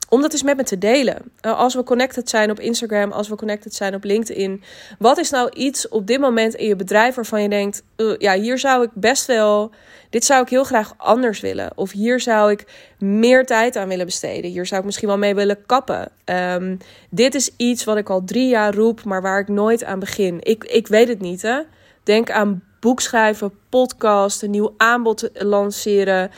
om 0.09 0.21
dat 0.21 0.31
eens 0.31 0.43
met 0.43 0.57
me 0.57 0.63
te 0.63 0.77
delen. 0.77 1.17
Uh, 1.41 1.59
als 1.59 1.75
we 1.75 1.83
connected 1.83 2.29
zijn 2.29 2.51
op 2.51 2.59
Instagram, 2.59 3.11
als 3.11 3.29
we 3.29 3.35
connected 3.35 3.73
zijn 3.73 3.95
op 3.95 4.03
LinkedIn. 4.03 4.63
Wat 4.99 5.17
is 5.17 5.29
nou 5.29 5.49
iets 5.53 5.87
op 5.87 6.07
dit 6.07 6.19
moment 6.19 6.55
in 6.55 6.67
je 6.67 6.75
bedrijf 6.75 7.15
waarvan 7.15 7.41
je 7.41 7.49
denkt: 7.49 7.83
uh, 7.97 8.15
ja, 8.17 8.33
hier 8.33 8.59
zou 8.59 8.83
ik 8.83 8.89
best 8.93 9.25
wel. 9.25 9.71
Dit 10.09 10.25
zou 10.25 10.41
ik 10.41 10.49
heel 10.49 10.63
graag 10.63 10.93
anders 10.97 11.39
willen. 11.39 11.71
Of 11.75 11.91
hier 11.91 12.19
zou 12.19 12.51
ik 12.51 12.65
meer 12.99 13.45
tijd 13.45 13.75
aan 13.75 13.87
willen 13.87 14.05
besteden. 14.05 14.51
Hier 14.51 14.65
zou 14.65 14.79
ik 14.79 14.85
misschien 14.85 15.07
wel 15.07 15.17
mee 15.17 15.35
willen 15.35 15.65
kappen. 15.65 16.11
Um, 16.25 16.77
dit 17.09 17.35
is 17.35 17.51
iets 17.57 17.83
wat 17.83 17.97
ik 17.97 18.09
al 18.09 18.23
drie 18.23 18.47
jaar 18.47 18.75
roep, 18.75 19.03
maar 19.03 19.21
waar 19.21 19.39
ik 19.39 19.47
nooit 19.47 19.83
aan 19.83 19.99
begin. 19.99 20.37
Ik, 20.41 20.63
ik 20.63 20.87
weet 20.87 21.07
het 21.07 21.19
niet, 21.19 21.41
hè? 21.41 21.59
Denk 22.03 22.31
aan 22.31 22.63
boekschrijven, 22.79 23.53
podcast, 23.69 24.43
een 24.43 24.51
nieuw 24.51 24.73
aanbod 24.77 25.29
lanceren, 25.33 26.31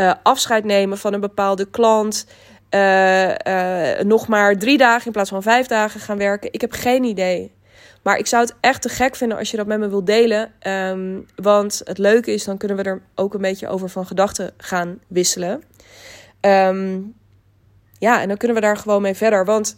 uh, 0.00 0.12
afscheid 0.22 0.64
nemen 0.64 0.98
van 0.98 1.12
een 1.12 1.20
bepaalde 1.20 1.64
klant. 1.64 2.26
Uh, 2.74 4.00
nog 4.00 4.28
maar 4.28 4.58
drie 4.58 4.78
dagen 4.78 5.06
in 5.06 5.12
plaats 5.12 5.30
van 5.30 5.42
vijf 5.42 5.66
dagen 5.66 6.00
gaan 6.00 6.18
werken. 6.18 6.52
Ik 6.52 6.60
heb 6.60 6.72
geen 6.72 7.04
idee. 7.04 7.52
Maar 8.02 8.18
ik 8.18 8.26
zou 8.26 8.42
het 8.42 8.54
echt 8.60 8.82
te 8.82 8.88
gek 8.88 9.16
vinden 9.16 9.38
als 9.38 9.50
je 9.50 9.56
dat 9.56 9.66
met 9.66 9.78
me 9.78 9.88
wilt 9.88 10.06
delen. 10.06 10.52
Um, 10.66 11.26
want 11.36 11.80
het 11.84 11.98
leuke 11.98 12.32
is, 12.32 12.44
dan 12.44 12.56
kunnen 12.56 12.76
we 12.76 12.82
er 12.82 13.02
ook 13.14 13.34
een 13.34 13.40
beetje 13.40 13.68
over 13.68 13.88
van 13.88 14.06
gedachten 14.06 14.52
gaan 14.56 14.98
wisselen. 15.08 15.62
Um, 16.40 17.14
ja, 17.98 18.20
en 18.20 18.28
dan 18.28 18.36
kunnen 18.36 18.56
we 18.56 18.62
daar 18.62 18.76
gewoon 18.76 19.02
mee 19.02 19.14
verder. 19.14 19.44
Want, 19.44 19.76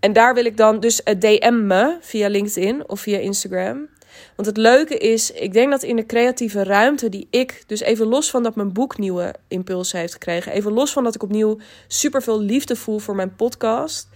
en 0.00 0.12
daar 0.12 0.34
wil 0.34 0.44
ik 0.44 0.56
dan 0.56 0.80
dus 0.80 1.02
DM 1.18 1.66
me 1.66 1.96
via 2.00 2.28
LinkedIn 2.28 2.88
of 2.88 3.00
via 3.00 3.18
Instagram. 3.18 3.88
Want 4.36 4.48
het 4.48 4.56
leuke 4.56 4.98
is, 4.98 5.30
ik 5.30 5.52
denk 5.52 5.70
dat 5.70 5.82
in 5.82 5.96
de 5.96 6.06
creatieve 6.06 6.64
ruimte 6.64 7.08
die 7.08 7.26
ik, 7.30 7.62
dus 7.66 7.80
even 7.80 8.06
los 8.06 8.30
van 8.30 8.42
dat 8.42 8.56
mijn 8.56 8.72
boek 8.72 8.98
nieuwe 8.98 9.34
impulsen 9.48 9.98
heeft 9.98 10.12
gekregen, 10.12 10.52
even 10.52 10.72
los 10.72 10.92
van 10.92 11.04
dat 11.04 11.14
ik 11.14 11.22
opnieuw 11.22 11.58
super 11.88 12.22
veel 12.22 12.40
liefde 12.40 12.76
voel 12.76 12.98
voor 12.98 13.14
mijn 13.14 13.36
podcast. 13.36 14.08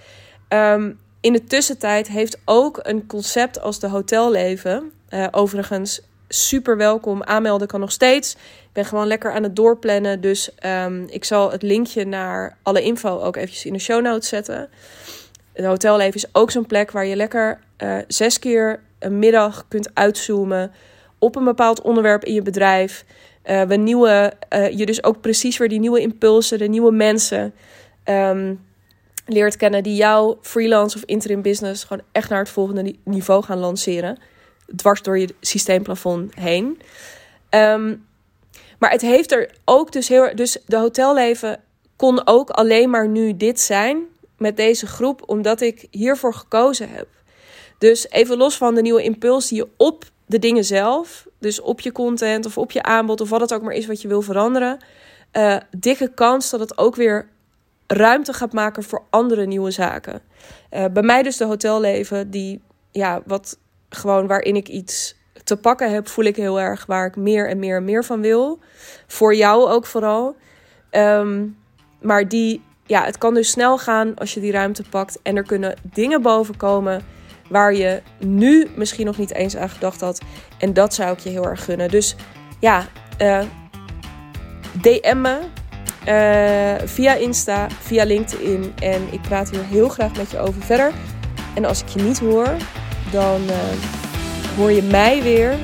Um, 0.49 0.99
in 1.21 1.33
de 1.33 1.45
tussentijd 1.45 2.09
heeft 2.09 2.39
ook 2.45 2.79
een 2.83 3.07
concept 3.07 3.61
als 3.61 3.81
de 3.81 3.89
hotelleven, 3.89 4.93
uh, 5.11 5.27
overigens 5.31 6.01
super 6.29 6.77
welkom. 6.77 7.23
Aanmelden 7.23 7.67
kan 7.69 7.81
nog 7.81 7.93
steeds. 7.93 8.33
Ik 8.35 8.73
ben 8.73 8.85
gewoon 8.85 9.07
lekker 9.07 9.33
aan 9.33 9.43
het 9.43 9.57
doorplannen. 9.57 10.21
Dus 10.21 10.51
um, 10.67 11.07
ik 11.09 11.25
zal 11.25 11.51
het 11.51 11.63
linkje 11.63 12.05
naar 12.05 12.57
alle 12.63 12.83
info 12.83 13.21
ook 13.21 13.37
eventjes 13.37 13.65
in 13.65 13.73
de 13.73 13.79
show 13.79 14.03
notes 14.03 14.29
zetten. 14.29 14.69
Het 15.53 15.65
hotelleven 15.65 16.15
is 16.15 16.29
ook 16.33 16.51
zo'n 16.51 16.67
plek 16.67 16.91
waar 16.91 17.07
je 17.07 17.17
lekker 17.17 17.61
uh, 17.79 17.99
zes 18.09 18.39
keer 18.39 18.81
een 19.01 19.19
middag 19.19 19.65
kunt 19.69 19.91
uitzoomen 19.95 20.73
op 21.19 21.37
een 21.37 21.45
bepaald 21.45 21.83
onderwerp 21.83 22.25
in 22.25 22.35
je 22.35 22.43
bedrijf. 22.43 23.05
Uh, 23.45 23.63
we 23.63 23.77
nieuwe, 23.77 24.33
uh, 24.55 24.71
je 24.71 24.87
dus 24.87 25.05
ook 25.05 25.21
precies 25.21 25.57
weer 25.57 25.69
die 25.69 25.81
nieuwe 25.81 26.01
impulsen, 26.01 26.59
de 26.59 26.69
nieuwe 26.69 26.93
mensen 26.93 27.55
um, 28.05 28.61
leert 29.27 29.57
kennen 29.57 29.83
die 29.83 29.95
jouw 29.95 30.39
freelance 30.41 30.97
of 30.97 31.03
interim 31.05 31.43
business 31.43 31.85
gewoon 31.85 32.03
echt 32.13 32.29
naar 32.29 32.39
het 32.39 32.49
volgende 32.49 32.95
niveau 33.05 33.43
gaan 33.43 33.59
lanceren. 33.59 34.19
Dwars 34.77 35.03
door 35.03 35.19
je 35.19 35.35
systeemplafond 35.41 36.35
heen. 36.35 36.81
Um, 37.51 38.07
maar 38.79 38.91
het 38.91 39.01
heeft 39.01 39.33
er 39.33 39.51
ook 39.65 39.93
dus 39.93 40.09
heel 40.09 40.35
Dus 40.35 40.59
de 40.67 40.77
hotelleven 40.77 41.61
kon 41.97 42.27
ook 42.27 42.51
alleen 42.51 42.91
maar 42.91 43.09
nu 43.09 43.37
dit 43.37 43.61
zijn 43.61 44.03
met 44.39 44.57
deze 44.57 44.87
groep, 44.87 45.23
omdat 45.27 45.61
ik 45.61 45.87
hiervoor 45.91 46.35
gekozen 46.35 46.89
heb. 46.91 47.07
Dus 47.81 48.11
even 48.11 48.37
los 48.37 48.57
van 48.57 48.75
de 48.75 48.83
nieuwe 48.83 49.03
impuls 49.03 49.49
die 49.49 49.59
je 49.59 49.69
op 49.77 50.05
de 50.27 50.38
dingen 50.38 50.64
zelf, 50.64 51.27
dus 51.38 51.61
op 51.61 51.81
je 51.81 51.93
content 51.93 52.47
of 52.47 52.59
op 52.59 52.71
je 52.71 52.83
aanbod 52.83 53.21
of 53.21 53.31
wat 53.31 53.40
het 53.40 53.55
ook 53.55 53.62
maar 53.62 53.75
is 53.75 53.87
wat 53.87 54.03
je 54.03 54.09
wil 54.09 54.23
veranderen, 54.23 54.79
uh, 55.33 55.57
dikke 55.79 56.11
kans 56.14 56.51
dat 56.51 56.61
het 56.61 56.79
ook 56.79 56.97
weer 56.97 57.29
ruimte 57.87 58.33
gaat 58.33 58.53
maken 58.53 58.83
voor 58.83 59.03
andere 59.11 59.47
nieuwe 59.47 59.71
zaken. 59.71 60.21
Uh, 60.71 60.85
bij 60.93 61.03
mij 61.03 61.23
dus 61.23 61.37
de 61.37 61.45
hotelleven, 61.45 62.31
die 62.31 62.61
ja, 62.90 63.23
wat 63.27 63.59
gewoon 63.88 64.27
waarin 64.27 64.57
ik 64.57 64.69
iets 64.69 65.16
te 65.45 65.57
pakken 65.57 65.90
heb, 65.93 66.09
voel 66.09 66.25
ik 66.25 66.37
heel 66.37 66.61
erg 66.61 66.87
waar 66.87 67.07
ik 67.07 67.16
meer 67.16 67.49
en 67.49 67.59
meer 67.59 67.77
en 67.77 67.85
meer 67.85 68.05
van 68.05 68.21
wil. 68.21 68.59
Voor 69.07 69.35
jou 69.35 69.71
ook 69.71 69.87
vooral. 69.87 70.37
Um, 70.90 71.57
maar 72.01 72.29
die, 72.29 72.62
ja, 72.87 73.05
het 73.05 73.19
kan 73.19 73.35
dus 73.35 73.51
snel 73.51 73.79
gaan 73.79 74.14
als 74.14 74.35
je 74.35 74.40
die 74.40 74.53
ruimte 74.53 74.85
pakt 74.90 75.19
en 75.23 75.37
er 75.37 75.47
kunnen 75.47 75.75
dingen 75.83 76.23
boven 76.23 76.57
komen 76.57 77.05
waar 77.51 77.75
je 77.75 78.03
nu 78.19 78.69
misschien 78.75 79.07
nog 79.07 79.19
niet 79.19 79.35
eens 79.35 79.57
aan 79.57 79.71
gedacht 79.71 80.01
had. 80.01 80.21
En 80.59 80.73
dat 80.73 80.95
zou 80.95 81.13
ik 81.13 81.19
je 81.19 81.31
heel 81.31 81.47
erg 81.47 81.65
gunnen. 81.65 81.89
Dus 81.89 82.17
ja, 82.59 82.87
uh, 83.19 83.41
DM 84.81 85.21
me 85.21 85.39
uh, 86.09 86.89
via 86.89 87.15
Insta, 87.15 87.67
via 87.81 88.05
LinkedIn. 88.05 88.73
En 88.79 89.03
ik 89.11 89.21
praat 89.21 89.51
hier 89.51 89.65
heel 89.65 89.89
graag 89.89 90.17
met 90.17 90.31
je 90.31 90.39
over 90.39 90.63
verder. 90.63 90.93
En 91.55 91.65
als 91.65 91.83
ik 91.83 91.89
je 91.89 92.03
niet 92.03 92.19
hoor, 92.19 92.57
dan 93.11 93.41
uh, 93.43 93.57
hoor 94.57 94.71
je 94.71 94.83
mij 94.83 95.23
weer 95.23 95.55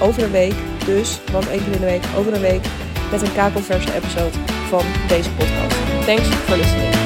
over 0.00 0.22
een 0.22 0.30
week. 0.30 0.54
Dus, 0.86 1.20
want 1.32 1.48
één 1.48 1.64
keer 1.64 1.72
in 1.72 1.80
de 1.80 1.86
week, 1.86 2.04
over 2.16 2.32
een 2.32 2.40
week. 2.40 2.64
Met 3.10 3.22
een 3.22 3.34
kakelverse 3.34 3.94
episode 3.94 4.38
van 4.68 4.84
deze 5.08 5.30
podcast. 5.30 5.76
Thanks 6.06 6.28
for 6.28 6.56
listening. 6.56 7.01